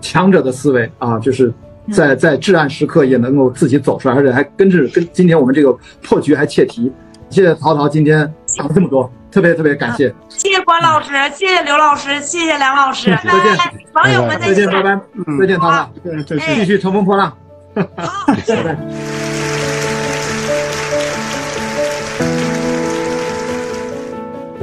[0.00, 1.54] 强者的思维啊，就是
[1.92, 5.72] 在在至暗时刻也能够自己走出来，而且还跟着跟今天我们这个
[6.02, 6.90] 破局还切题。
[7.30, 10.12] 谢谢涛涛今天讲了这么多，特别特别感谢。
[10.28, 13.16] 谢谢关老师，谢谢刘老师，谢谢梁老师。
[13.22, 13.56] 再见，
[13.94, 15.00] 网友们再见，拜拜。
[15.38, 15.88] 再见，涛涛，
[16.26, 17.32] 继续乘风破浪。
[17.96, 18.76] 好，拜拜。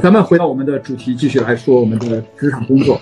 [0.04, 3.00] 咱们回到我们的主题，继续来说我们的职场工作。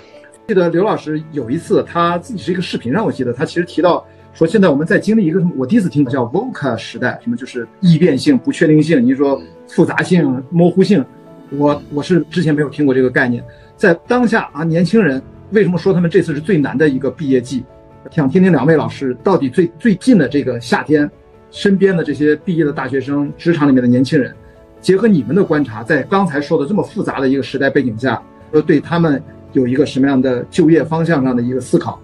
[0.47, 4.05] 记得刘老师有一次他自己是一个视频上，我记得他其实提到
[4.35, 5.51] 说，现在我们在经历一个什么？
[5.57, 11.03] 我第一次听叫 VUCA 时代，什么就是易变性、不确定性，你说复杂性、模糊性，
[11.51, 13.41] 我我是之前没有听过这个概念。
[13.77, 15.21] 在当下啊，年轻人
[15.51, 17.63] 为什么说他们这次是最难的一个毕业季？
[18.11, 21.09] 想听听两位老师到底最最近的这个夏天，
[21.49, 24.35] 身边的这些毕业的大学生、职场里面的年轻人。
[24.81, 28.21] 结合你们的观察，在刚才说的这么复杂的一个时代背景下，
[28.51, 29.23] 呃，对他们
[29.53, 31.99] 有一个什么样的就业方向上的一个思考？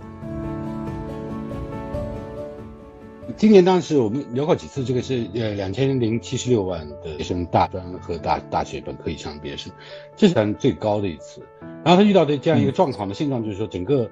[3.38, 9.72] 今年当时我们聊过几次，这个是呃两千零七十六万的学生大专和大大学本科以上毕业生，
[10.16, 11.42] 这是咱最高的一次。
[11.84, 14.10] 然后他遇到的这样一个状况的现状，就是说整个。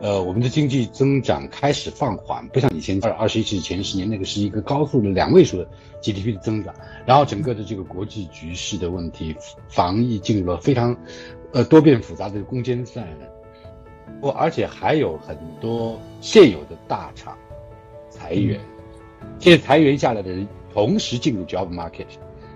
[0.00, 5.68] 呃，我们的经济增长开始放缓，不像以前二二十一世纪前十年那个是一个高速的两位数的
[6.00, 6.74] GDP 的增长。
[7.06, 9.36] 然后整个的这个国际局势的问题，
[9.68, 10.96] 防疫进入了非常，
[11.52, 13.06] 呃多变复杂的攻坚战。
[14.20, 17.38] 我而且还有很多现有的大厂
[18.22, 18.60] 裁员，
[19.40, 22.06] 现在裁员下来的人同时进入 job market，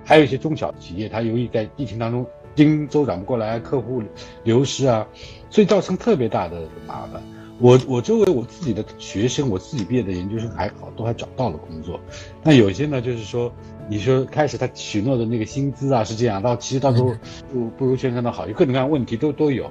[0.04, 4.00] 还有一些中小企业，它由于在疫情当中经周转不过来，客户
[4.44, 5.06] 流失啊，
[5.50, 7.20] 所以造成特别大的麻烦。
[7.58, 11.98] 我我周围我自己的学生，我自己毕业的研究生还好，都还找到了工作。
[12.42, 13.50] 那有些呢，就是说，
[13.88, 17.16] 你说开始他许诺的那个薪资啊是这样，到其实到时候
[17.50, 19.70] 不不如宣传的好，有各种各样问题都都有。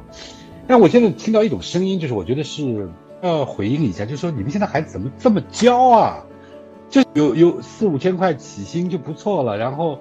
[0.68, 2.89] 但我现在听到一种声音，就是我觉得是
[3.22, 6.24] 要回应一下，就是说你们现在孩子怎么这么娇啊？
[6.89, 9.57] 就有有四五千块起薪就不错了。
[9.57, 9.99] 然后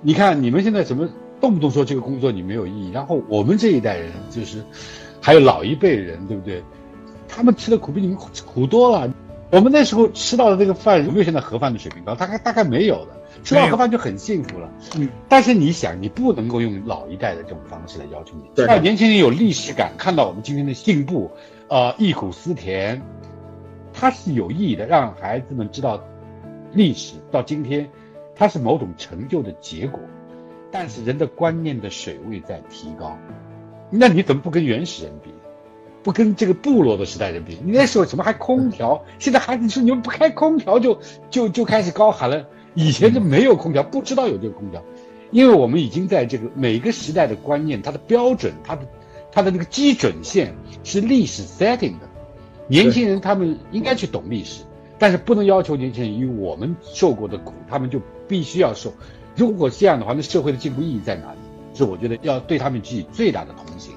[0.00, 1.08] 你看你们现在怎么
[1.40, 2.90] 动不动说这个工作你没有意义？
[2.90, 4.64] 然后我们这一代人就是
[5.20, 6.62] 还有老一辈人，对不对？
[7.28, 9.12] 他们吃的苦比你们苦多了。
[9.50, 12.14] 我们那时候吃到的那个饭有没有现在盒饭的水平高？
[12.14, 13.12] 大概大概没有的。
[13.44, 14.68] 吃到盒饭就很幸福了。
[14.96, 15.08] 嗯。
[15.28, 18.44] 但是你想，你不能够用老一代的这种方式来要求你。
[18.54, 18.66] 对。
[18.66, 21.30] 让年轻人有历史感，看到我们今天的进步，
[21.68, 23.00] 呃，忆苦思甜，
[23.92, 24.86] 它是有意义的。
[24.86, 26.02] 让孩子们知道，
[26.72, 27.88] 历史到今天，
[28.34, 30.00] 它是某种成就的结果。
[30.70, 33.16] 但是人的观念的水位在提高，
[33.90, 35.30] 那你怎么不跟原始人比？
[36.02, 39.02] 不跟这个部落的时代人比，你那时候怎么还空调？
[39.18, 40.98] 现在孩子说你们不开空调就
[41.30, 42.46] 就就开始高喊了。
[42.74, 44.82] 以前就没有空调，不知道有这个空调，
[45.30, 48.82] 因为我们已经在这个每个时代的观念，它的标准，它的
[49.34, 50.54] 它的那个基准线
[50.84, 52.08] 是历史 setting 的。
[52.68, 54.62] 年轻人他们应该去懂历史，
[54.98, 58.92] 但是不能要求年轻人以我们受过的苦，他们就必须要受。
[59.36, 61.38] 如果这样的话，那社会的进步意义在哪里？
[61.74, 63.94] 是我觉得要对他们给予最大的同情。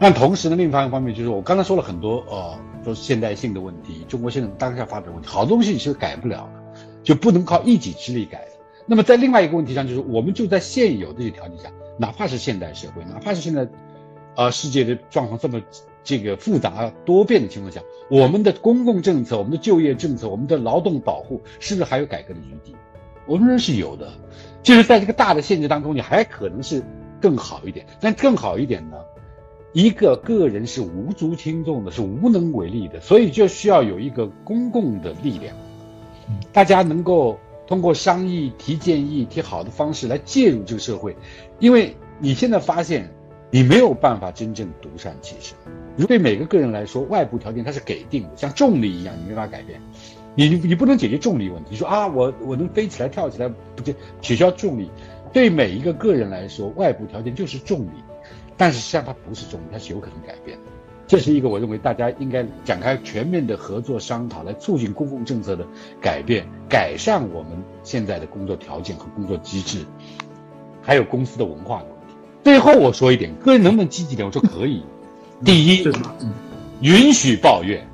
[0.00, 8.50] 但同时呢，另一方面就是我刚才说了很多，呃，说现代性的问题，中国现在当下发展问题，好多东西是改不了的，就不能靠一己之力改的。
[8.86, 13.68] 那么在另外一个问题上，就是我们就在现有这些条件下，哪怕是现代社会，哪怕是现在，
[14.36, 15.60] 呃，世界的状况这么
[16.02, 22.74] 这个复杂多变的情况下，我们的公共政策、我们的就业政策、我们的劳动保护，是不是还有改革的余地？
[23.26, 24.12] 我们认为是有的，
[24.62, 26.82] 就是在这个大的限制当中，你还可能是
[27.20, 27.86] 更好一点。
[28.00, 28.96] 但更好一点呢？
[29.72, 35.54] 一个个人是无足轻重的，是无能为力的，所以就需要有一个公共的力量，
[36.52, 41.16] 大家能够通过商议、提建议、提好的方式来介入这个社会。
[41.60, 43.08] 因为你现在发现，
[43.50, 45.56] 你没有办法真正独善其身。
[45.96, 49.80] 如对每个个人来说，外部条件它是给定的，像重力一样，你没法改变。
[50.36, 51.70] 你你不能解决重力问题。
[51.72, 54.88] 你说啊，我我能飞起来、跳起来，不就取消重力？
[55.32, 57.90] 对每一个个人来说，外部条件就是重力。
[58.56, 60.64] 但是实际上它不是重力，它是有可能改变的。
[61.08, 65.66] 这是一个我认为大家应该展开全面的合作商讨，来促进公共政策的
[66.00, 69.84] 改变，改善我们现在的工作条件和工作机制，
[70.80, 71.82] 还有公司的文化。
[72.42, 74.26] 最后我说一点，个人能不能积极点？
[74.26, 74.82] 我说可以。
[75.44, 75.84] 第一，
[76.80, 77.86] 允许抱怨。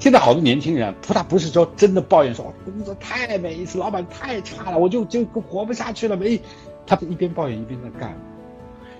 [0.00, 6.40] 现在好多年轻人啊，他不是说真的抱怨说工作太没意思，老板太差了，我就就活不下去了没？
[6.86, 8.12] 他一边抱怨一边在干。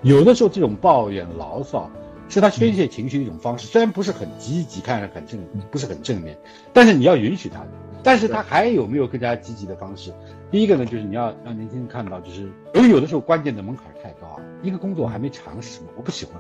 [0.03, 1.91] 有的时候这种抱怨牢骚
[2.29, 5.41] 是他宣泄情绪的一种方式，虽然不是很积极，看着很正，
[5.71, 6.37] 不是很正面，
[6.73, 7.65] 但是你要允许他。
[8.03, 10.13] 但是他还有没有更加积极的方式？
[10.51, 12.43] 第一个呢，就是你要让年轻人看到，就是
[12.75, 16.35] 因为有的时候关键的门槛太高啊，一个工作我还没尝试，我不喜欢，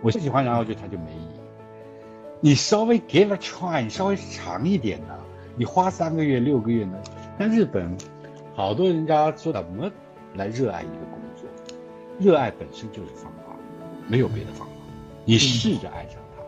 [0.00, 1.40] 我不喜欢，然后就它就没意义。
[2.40, 5.14] 你稍微 give a try，你稍微长一点呢，
[5.56, 6.98] 你花三个月、六个月呢？
[7.38, 7.94] 但日本，
[8.54, 9.90] 好多人家说怎么
[10.34, 11.46] 来热爱一个工作？
[12.18, 13.54] 热爱本身就是方法，
[14.08, 14.72] 没有别的方法。
[15.24, 16.42] 你试着爱上它，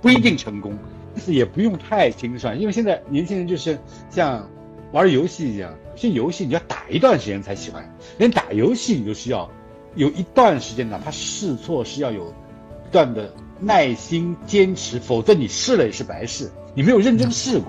[0.00, 0.78] 不一定成功。
[1.12, 3.76] 但是也不用太精算，因为现在年轻人就是
[4.10, 4.48] 像
[4.92, 7.84] 玩游戏一样，有些游戏你要打一段时间才喜欢，
[8.18, 9.50] 连打游戏你都需要
[9.94, 17.68] 有一段时间，哪怕试错是要有一段的耐心坚持，否则你试了也是白试，你没有认真试过。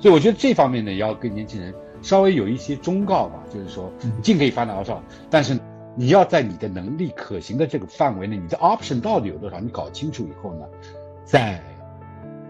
[0.00, 3.92] 所以我觉得这方面呢，也要跟年轻人稍微有一些忠告吧，就是说
[4.22, 5.58] 尽可以发牢骚，但是
[5.96, 10.66] 你要在你的能力可行的这个范围内，你的 option 到底有多少，你搞清楚以后呢，
[11.24, 11.62] 再。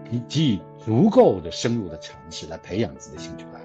[0.07, 3.64] 你给予足够的深入的尝试来培养自己的兴趣爱好。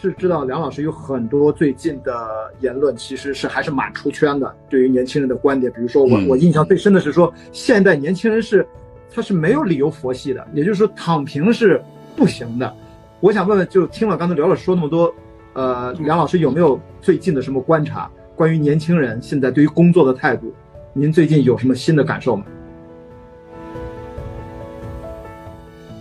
[0.00, 2.12] 是知道梁老师有很多最近的
[2.60, 4.54] 言论，其实是还是蛮出圈的。
[4.68, 8.66] 对于年轻人的观点，比如说我我印象最深的是说，现代年轻人是
[9.12, 11.82] 他是没有理由佛系的，也就是说躺平是
[12.16, 12.74] 不行的。
[13.20, 15.14] 我想问问，就听了刚才刘老师说那么多，
[15.52, 18.10] 呃，梁老师有没有最近的什么观察？
[18.34, 20.50] 关于年轻人现在对于工作的态度，
[20.94, 22.44] 您最近有什么新的感受吗？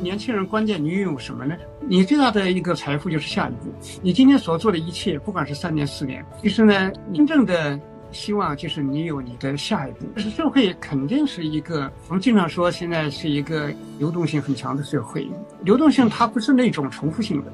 [0.01, 1.55] 年轻人关键你拥有什么呢？
[1.87, 3.71] 你最大的一个财富就是下一步。
[4.01, 7.79] 你今天所做的一切，不管是三年四年，其实呢，真正的
[8.11, 10.19] 希望就是你有你的下一步。
[10.19, 15.29] 社会肯定是一个，我们经常说现在是一个流动性很强的社会。
[15.63, 17.51] 流动性它不是那种重复性的，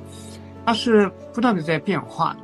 [0.66, 2.36] 它是不断的在变化。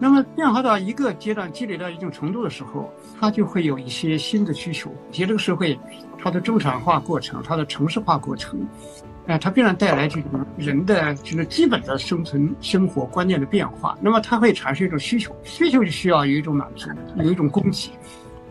[0.00, 4.90] 那么变化到一个阶段，积累到一定程度的时候，它就会有一些新的需求。
[5.12, 5.78] 其实这个社会，
[6.18, 8.66] 它的中产化过程，它的城市化过程，
[9.26, 13.98] 哎，它必然带来这种人的就是基本的生存生活观念的变化。
[14.00, 17.90] 那么它会产生一种需求，需求就需要有一种满足，有一种供给。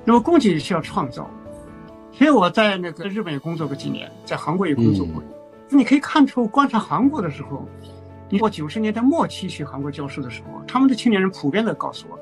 [0.03, 1.30] 那么供给需要创造。
[2.11, 5.23] 所以我在那个日本也工作过几年，在韩国也工作过。
[5.69, 7.67] 你可以看出，观察韩国的时候。
[8.28, 12.19] 你我九十年代末期去韩国教书的时候，他们的青年人普遍的告诉我，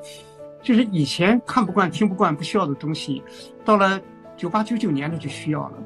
[0.62, 3.22] 就是以前看不惯、听不惯、不需要的东西，
[3.64, 3.98] 到了
[4.36, 5.78] 九八九九年的就需要了。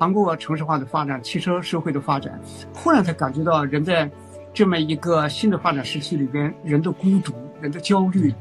[0.00, 2.40] 韩国城市化的发展、汽车社会的发展，
[2.72, 4.10] 忽然才感觉到人在
[4.50, 8.32] 这么一个新的发展时期里边，人的孤独、人的焦虑。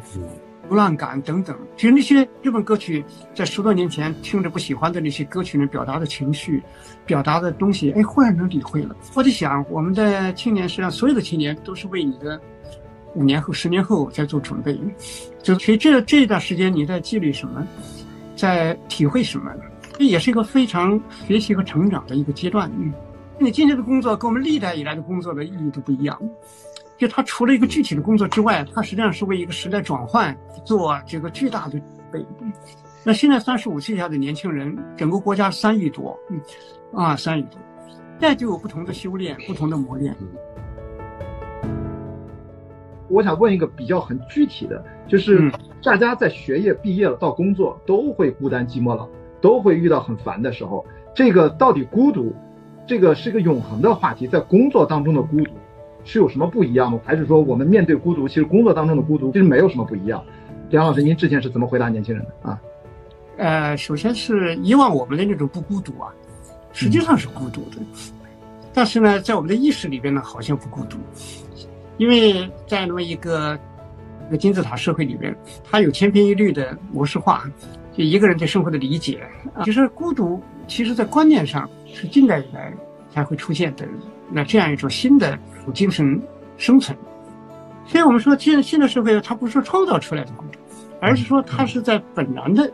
[0.70, 3.04] 流浪感等等，其实那些日本歌曲
[3.34, 6.64] 在十多年前听着不喜欢的那些歌曲里表达的情绪，
[7.08, 8.96] 表达的东西，哎，忽然能理会了。
[9.16, 12.40] 我在想，我们的青年实际上所有的青年都是为你的
[13.16, 14.80] 五年后、十年后在做准备。
[15.42, 17.68] 就所以这这一段时间你在积累什么，
[18.36, 19.52] 在体会什么，
[20.00, 20.98] 这也是一个非常
[21.28, 22.72] 学习和成长的一个阶段。
[22.78, 22.94] 嗯，
[23.38, 26.18] 你今天的工作跟我们历代以来的工作的意义都不一样。
[26.98, 30.34] 就它除了一个具体的工作之外，它实际上是为一个时代转换
[30.64, 31.84] 做这个巨大的准
[32.14, 32.26] 备。
[33.04, 36.40] 那现在三十五岁以下的年轻人，整个国家三亿多，嗯，
[36.94, 37.60] 啊，三亿多，
[38.22, 40.16] 那就有不同的修炼，不同的磨练。
[43.10, 45.52] 我想问一个比较很具体的，就是
[45.84, 49.10] 大家在学业毕业了到工作都会孤单寂寞冷，
[49.42, 52.34] 都会遇到很烦的时候，这个到底孤独，
[52.86, 55.52] 这个是个永恒的话题，在工作当中的孤独。
[56.06, 57.00] 是有什么不一样吗？
[57.04, 60.24] 还是说我们面对孤独，其实工作当中的孤独其实没有什么不一样？
[60.70, 62.62] 梁老师，您之前是怎么回答年轻人的啊？
[63.38, 66.10] 呃，首先是以往我们的那种不孤独啊，
[66.72, 67.78] 实际上是孤独的，
[68.74, 70.98] 但是呢，在我们的意识里边呢，好像不孤独，
[71.98, 73.60] 因为在那么一个
[74.30, 75.36] 一个金字塔社会里边，
[75.70, 77.44] 它有千篇一律的模式化，
[78.00, 79.22] 就一个人对生活的理解。
[79.66, 82.74] 其实孤独，其实在观念上是近代以来
[83.12, 83.86] 才会出现的。
[84.32, 85.38] 那这样一种新的
[85.74, 86.18] 精神
[86.56, 86.98] 生存，
[87.86, 90.60] 所以我们说，现新的社会它不是创造出来的孤独，
[91.02, 92.72] 而是说它是在本然的，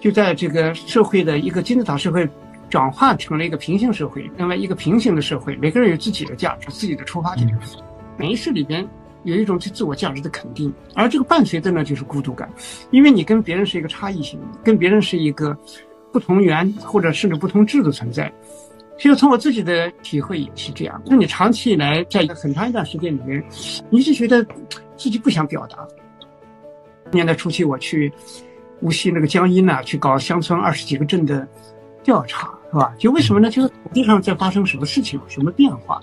[0.00, 2.26] 就在这个社会的一个金字塔社会
[2.70, 4.30] 转化成了一个平行社会。
[4.38, 7.46] 那么一个平行的社会，每个人有自己的价值、自己的出发点，
[8.16, 8.88] 每一世里边
[9.26, 12.48] 有一种对自我价值的肯定，而这个伴随的呢就是孤独感，
[12.90, 15.54] 因为你跟别人是一个差异性，跟别人是一个
[16.12, 18.32] 不同源或者甚至不同质的存在。
[18.98, 21.02] 其实从我自己的体会也是这样。
[21.04, 23.44] 那你长期以来在一个很长一段时间里面，
[23.90, 24.42] 你是觉得
[24.96, 25.86] 自己不想表达。
[27.12, 28.10] 年代初期我去
[28.80, 31.46] 无锡那个江阴呢，去搞乡村二十几个镇的
[32.02, 32.94] 调查，是吧？
[32.98, 33.50] 就为什么呢？
[33.50, 36.00] 就是土地上在发生什么事情，什么变化，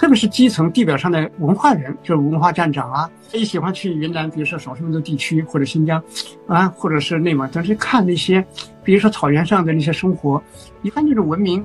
[0.00, 6.02] 特别是基层地表上的文化人，就是文化站长啊，他也喜欢去云南，比如说少数民族地区或者新疆，
[6.46, 8.42] 啊，或者是内蒙，但是看那些，
[8.82, 10.42] 比如说草原上的那些生活，
[10.80, 11.62] 一看这种文明，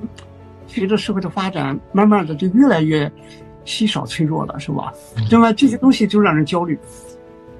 [0.66, 3.10] 随着社会的发展，慢慢的就越来越
[3.64, 4.92] 稀少脆弱了，是吧？
[5.30, 6.78] 那么这些东西就让人焦虑。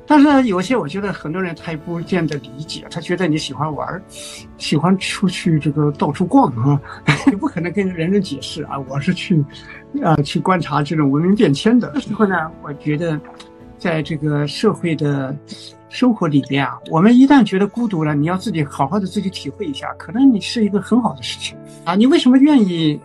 [0.07, 4.03] 但是有些我觉得很多人他也不见得理解，他觉得你喜欢玩，
[4.57, 6.81] 喜欢出去这个到处逛啊，
[7.27, 9.45] 你不可能跟人人解释啊，我是去，
[10.03, 11.91] 啊去观察这种文明变迁的。
[11.95, 13.21] 这时候呢，我觉得，
[13.79, 15.37] 在这个社会的
[15.89, 21.97] 生活里边啊，我们一旦觉得孤独了，你要自己好好的自己体会一下，可能你是一个很好的事情啊。
[21.97, 23.01] 你为什么愿意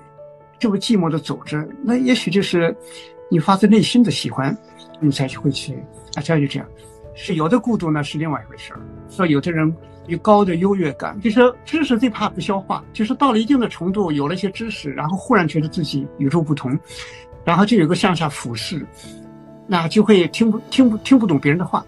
[0.59, 1.67] 这么寂寞的走着？
[1.83, 2.75] 那也许就是
[3.27, 4.55] 你发自内心的喜欢，
[4.99, 5.73] 你才会去
[6.13, 6.67] 啊，这样就这样。
[7.13, 8.79] 是有的孤独呢，是另外一回事儿。
[9.09, 9.73] 说有的人
[10.07, 16.77] 有高的优越感，就是知识最怕不消化，就是到了一定的程度，有了一些知识，然后忽然觉得自己与众不同，
[17.43, 18.85] 然后就有个向下俯视，
[19.67, 21.85] 那就会听不听不听不懂别人的话，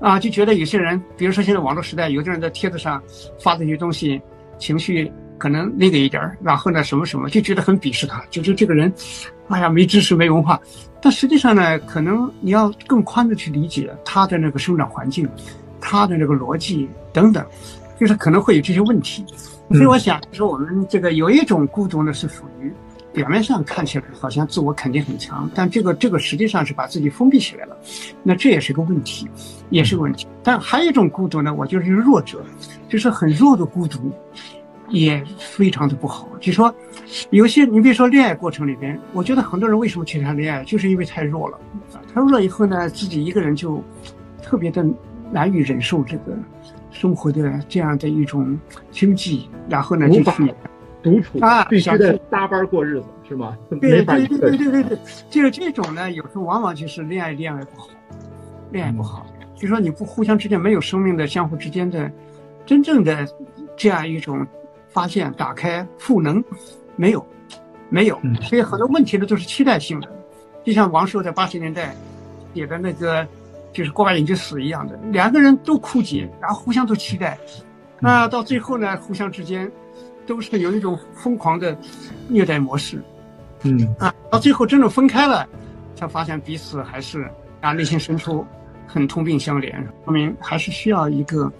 [0.00, 3.02] 啊，就觉得有些人，比如说现在网络时代，有的人在帖子上
[3.40, 4.20] 发这些东西，
[4.58, 8.92] 情绪可能那个一点儿，然后呢什么什么，就觉得很鄙视他，就觉得这个人，
[9.48, 10.60] 哎呀，没知识没文化。
[11.00, 15.28] 但实际上呢，可能你要更宽的去理解他的那个生长环境，
[15.80, 17.44] 他的那个逻辑等等，
[18.00, 19.24] 就是可能会有这些问题。
[19.70, 22.72] 所以我想说，我们这个有一种孤独呢，是属于
[23.12, 27.76] 表面上看起来好像自我肯定很强，但这个这个实际上是把自己封闭起来了，
[28.22, 29.28] 那这也是个问题，
[29.70, 30.26] 也是个问题。
[30.42, 32.44] 但还有一种孤独呢，我就是弱者，
[32.88, 34.12] 就是很弱的孤独。
[34.88, 36.72] 也非常的不好，就说
[37.30, 41.58] 有些你比如说恋爱过程里边，我觉得很多人为什么去谈恋爱，就是因为太弱了。
[42.14, 43.82] 太弱了以后呢，自己一个人就
[44.40, 44.86] 特别的
[45.32, 46.36] 难以忍受这个
[46.90, 48.58] 生活的这样的一种
[48.90, 50.54] 经济，然后呢就去
[51.02, 53.58] 独处啊，必须得搭班过日子，是吗？
[53.80, 57.88] 对对对对对对对，就是这种呢，有时候往往就是恋爱恋爱不好，
[58.70, 59.26] 恋爱不好，
[59.56, 62.10] 就说你不互相之间没有生命的相互之间的
[62.64, 63.26] 真正的
[63.76, 64.46] 这样一种。
[64.96, 66.42] 发现打开赋能，
[66.96, 67.22] 没有，
[67.90, 70.08] 没有，所以很多问题呢都是期待性的，
[70.64, 71.94] 就像王朔在八十年代
[72.54, 73.28] 写的那个，
[73.74, 77.38] 就是过把瘾就死一样的，两个人都枯竭，然后互相都期待，
[78.00, 79.70] 那到最后呢，互相之间
[80.26, 81.76] 都是有一种疯狂的
[82.26, 82.98] 虐待模式，
[83.64, 83.94] 嗯。
[83.98, 85.46] 啊，到最后真的分开了，
[85.94, 87.30] 才发现彼此还是
[87.60, 88.46] 啊内心深处
[88.86, 89.74] 很同病相怜，
[90.06, 91.52] 说明还是需要一个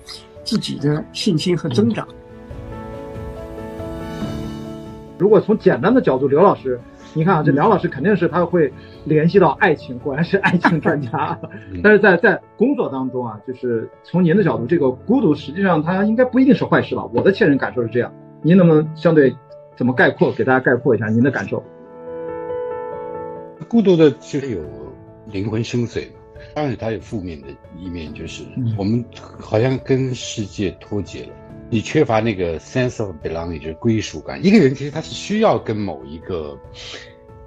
[0.42, 2.08] 自己的信心和增长。
[5.18, 6.78] 如果从简单的角度，刘老师，
[7.14, 8.72] 你看啊，这梁老师肯定是他会
[9.04, 11.38] 联系到爱情，果然是爱情专家。
[11.82, 17.08] 但是在在工作当中啊，就是从您的角度，这个孤独实际上它应该不一定是坏事吧？
[17.14, 18.12] 我的切身感受是这样，
[18.42, 19.34] 您能不能相对
[19.74, 21.62] 怎么概括，给大家概括一下您的感受？
[23.68, 24.60] 孤独的其实有
[25.32, 26.08] 灵魂深邃，
[26.54, 27.48] 当然它有负面的
[27.78, 28.44] 一面，就是
[28.76, 29.02] 我们
[29.40, 31.30] 好像跟世界脱节了。
[31.68, 34.44] 你缺乏那个 sense of belonging，就是归属感。
[34.44, 36.56] 一个人其实他是需要跟某一个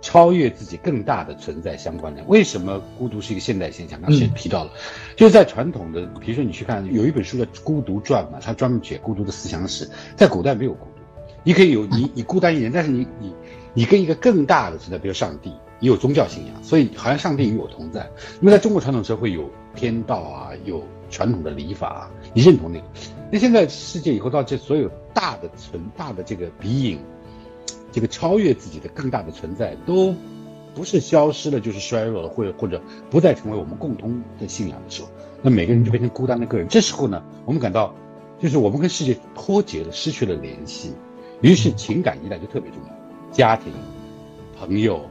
[0.01, 2.23] 超越自己更大的存在相关的。
[2.27, 4.01] 为什么孤独是一个现代现象？
[4.01, 4.71] 刚才提到了，
[5.15, 9.89] 就是在传统的，比如说你去看有一本书叫《孤独传》嘛，他专门写孤独的思想史。
[10.15, 11.01] 在古代没有孤独，
[11.43, 13.33] 你可以有你你孤单一人，但是你你
[13.73, 18.09] 你跟一个更大的存在，比如上帝，你有宗教信仰，所以好像上帝与我同在。
[18.41, 22.85] 因为在中国传统社会有天道啊，有传统的礼法，啊你认同那个。
[23.31, 26.99] 那现在世界以后到这所有大的存大的这个鼻影，
[27.91, 30.15] 这个超越自己的更大的存在，都
[30.73, 35.09] 不是消失了，就是衰弱了，或者或者不再成为我们共同的信仰的时候，
[35.43, 36.67] 那每个人就变成孤单的个人。
[36.67, 37.93] 这时候呢，我们感到
[38.39, 40.93] 就是我们跟世界脱节了，失去了联系，
[41.41, 43.71] 于是情感依赖就特别重要，家庭、
[44.59, 45.01] 朋友、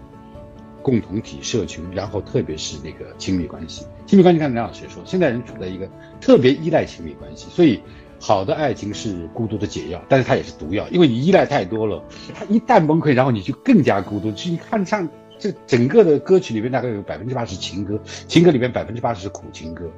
[0.82, 3.86] 共同体、社群，然后特别是那个亲密关系。
[4.06, 5.88] 亲密关系，刚才梁老师说，现在人处在一个
[6.20, 7.80] 特别依赖亲密关系，所以。
[8.20, 12.02] 好的爱情是孤独的解药，但是它也是毒药，因为你依赖太多了，
[12.34, 14.32] 它一旦崩溃，然后你就更加孤独。
[14.32, 15.08] 其实你看，像
[15.38, 19.88] 这整个的歌曲里面，大概有百分之八十情歌，情歌里面百分之八十是苦情歌。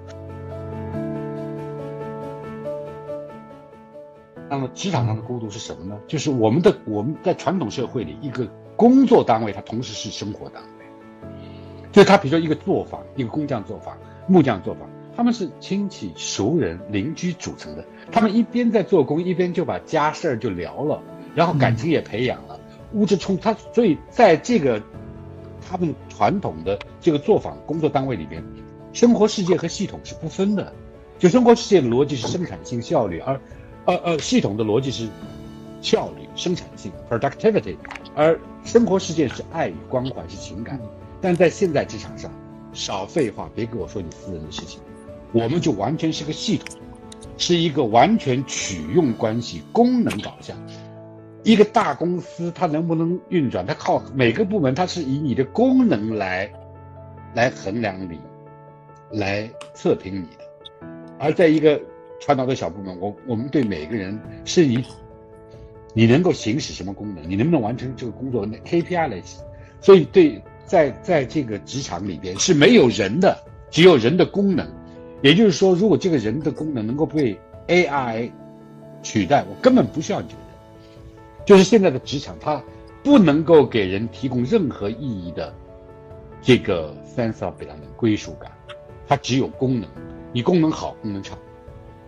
[4.50, 5.98] 那么职场上的孤独是什么呢？
[6.06, 8.46] 就是我们的我们在传统社会里，一个
[8.76, 10.84] 工作单位它同时是生活单位，
[11.90, 13.96] 就是它比如说一个作坊，一个工匠作坊、
[14.28, 14.86] 木匠作坊。
[15.16, 17.84] 他们是亲戚、熟人、邻居组成的。
[18.12, 21.02] 他们一边在做工，一边就把家事儿就聊了，
[21.34, 22.58] 然后感情也培养了。
[22.92, 24.82] 物质冲他，所以在这个
[25.66, 28.42] 他们传统的这个作坊工作单位里边，
[28.92, 30.72] 生活世界和系统是不分的。
[31.18, 33.38] 就生活世界的逻辑是生产性、效率，而，
[33.84, 35.06] 呃呃，系统的逻辑是
[35.82, 37.76] 效率、生产性 （productivity），
[38.14, 40.80] 而生活世界是爱与关怀，是情感。
[41.20, 42.30] 但在现在职场上，
[42.72, 44.80] 少废话，别跟我说你私人的事情，
[45.32, 46.78] 我们就完全是个系统，
[47.36, 50.56] 是一个完全取用关系、功能导向。
[51.42, 56.50] 一个大公司它能不能运转，它靠每个部门，它是以你的功能来，
[57.34, 58.18] 来衡量你，
[59.10, 60.86] 来测评你的。
[61.18, 61.80] 而在一个
[62.20, 64.84] 传导的小部门，我我们对每个人是以
[65.94, 69.22] 你能够行使什么功能，你能不能完成这个工作的 KPI 来，
[69.80, 73.36] 所以对在在这个职场里边是没有人的，
[73.70, 74.70] 只有人的功能。
[75.22, 78.30] 也就是说，如果这个人的功能能够被 AI
[79.02, 80.50] 取代，我根本不需要你这个人。
[81.46, 82.62] 就是现在的职场，它
[83.02, 85.54] 不能够给人提供任何意义的
[86.40, 88.50] 这个 sense of belonging 归属感，
[89.08, 89.88] 它只有功能。
[90.32, 91.36] 你功能好，功能差，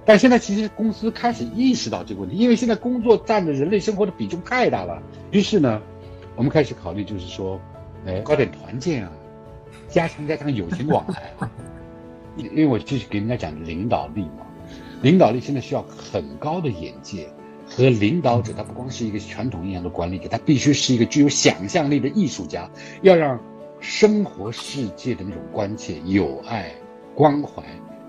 [0.04, 5.02] 但现在其实公司开始意识到这个问题，因为现在工作占的人类生活的比重太大了。
[5.32, 5.82] 于是呢，
[6.36, 7.60] 我们开始考虑，就是说，
[8.06, 9.12] 哎，搞点团建啊，
[9.88, 11.32] 加强加强友情往来。
[12.36, 14.46] 因为我就是给人家讲领导力嘛，
[15.02, 17.28] 领导力现在需要很高的眼界，
[17.66, 22.70] 和领导者他不光是一个传统意义上的管理者，他必须是一个具有想象力的艺术家，
[23.02, 23.38] 要让
[23.80, 26.72] 生活世界的那种关切、友爱、
[27.14, 27.62] 关怀。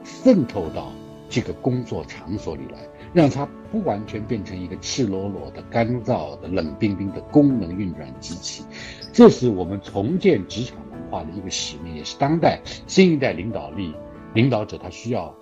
[0.06, 0.92] 渗透到
[1.30, 2.78] 这个工作场所里来，
[3.14, 8.66] 让它不完全变成一个赤裸裸的、干燥的、冷冰冰的功能运转机器。
[9.14, 13.96] 这是我们重建职场文化的一个使命，也是当代新一代领导力
[14.34, 15.34] 领导者他需要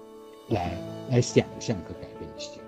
[0.49, 0.71] 来
[1.09, 2.61] 来想象和改变的事情。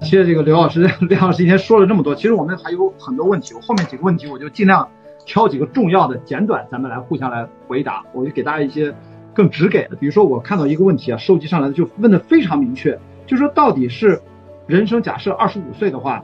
[0.00, 4.88] 谢谢这个刘老师， 刘老师今天说了这么多，其实我们还有很多问题，我后面几个问题我就尽量。
[5.26, 8.04] 挑几个重要的、简短，咱们来互相来回答。
[8.12, 8.94] 我就给大家一些
[9.32, 14.20] 更直给的，比如说我看到一个问题啊，收集上来的就问的非常明确，就说到底是
[14.66, 16.22] 人生假设二十五岁的话，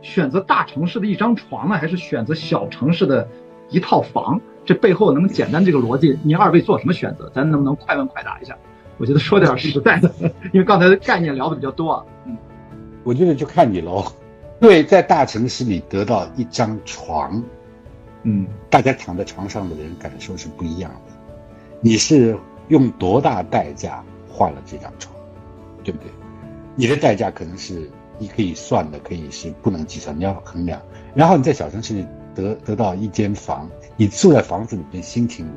[0.00, 3.28] 选择大城市的一张床呢，还是选择小城市的
[3.68, 4.40] 一套房？
[4.68, 7.32] 这背后能简单这个逻辑，您二位做什么选择？
[7.34, 8.54] 咱能不能快问快答一下？
[8.98, 10.12] 我觉得说点实在的，
[10.52, 12.04] 因为刚才的概念聊的比较多啊。
[12.26, 12.36] 嗯，
[13.02, 14.04] 我觉得就看你喽。
[14.60, 17.42] 对，在大城市里得到一张床。
[18.24, 21.14] 嗯，大家躺在床上的人感受是不一样的。
[21.80, 22.36] 你是
[22.68, 25.14] 用多大代价换了这张床，
[25.82, 26.10] 对不对？
[26.76, 27.88] 你的代价可能是
[28.18, 30.78] 你可以算的，可以是不能计算，你要衡量。
[31.14, 33.66] 然后你在小城市里得得到一间房，
[33.98, 35.52] 你住在房子里面心情如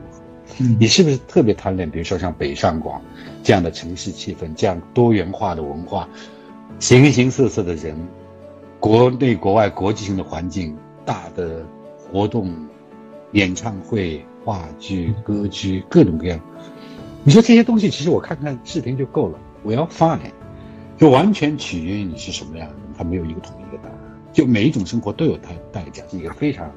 [0.65, 0.75] 何？
[0.77, 1.89] 你是不是特别贪恋？
[1.89, 3.01] 比如说像北上广
[3.41, 6.09] 这样的城市气氛，这样多元化的文化，
[6.79, 7.95] 形形色色的人，
[8.81, 11.65] 国内国外国际性的环境，大的。
[12.13, 12.53] 活动、
[13.31, 16.37] 演唱会、话剧、歌剧，各种各样。
[17.23, 19.39] 你说这些东西，其实我看看视频就够了。
[19.63, 20.19] 我要 fine，
[20.97, 23.97] 就完全取决于你是什么样的人，他没有一个统一的答案。
[24.33, 26.69] 就每一种生活都有它代价，是一个非常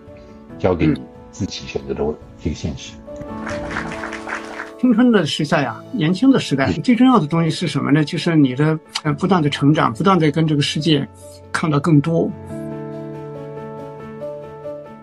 [0.56, 0.94] 交给你
[1.34, 2.00] 自己选择的
[2.40, 2.92] 这个现实。
[4.78, 8.04] 青春的时代啊，年轻的时代，最重要的东西是什么呢？
[8.04, 11.06] 就是你的呃不断的成长，不断的跟这个世界
[11.50, 12.30] 看到更多。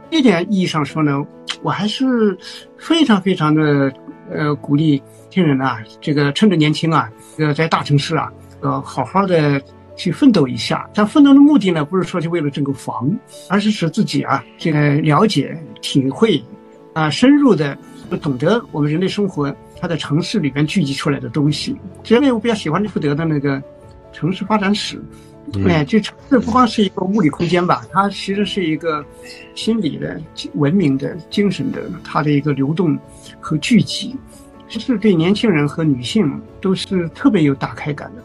[0.10, 1.22] 这点意义上说呢，
[1.64, 2.38] 我还是
[2.78, 3.92] 非常非常的
[4.32, 9.62] 呃鼓励听人啊，这个趁着年轻啊，这个在大城市啊，呃，好好的
[10.02, 10.90] 去奋斗一下。
[10.96, 13.08] 但奋斗的目的呢，不是说就为了挣个房，
[13.48, 16.44] 而是使自己啊，这个了解、体会
[16.94, 17.78] 啊，深入的
[18.20, 21.78] 懂得我们人类生活它在城市里边聚集出来的东西。
[22.08, 23.62] 因为我比较喜欢利福德的那个
[24.12, 25.00] 城市发展史。
[25.68, 29.06] 哎，这城市不光是一个物理空间吧，它其实是一个
[29.54, 30.20] 心理的、
[30.54, 32.98] 文明的、精神的，它的一个流动
[33.40, 34.16] 和聚集，
[34.68, 38.24] 其实对年轻人和女性都是特别有打开感的。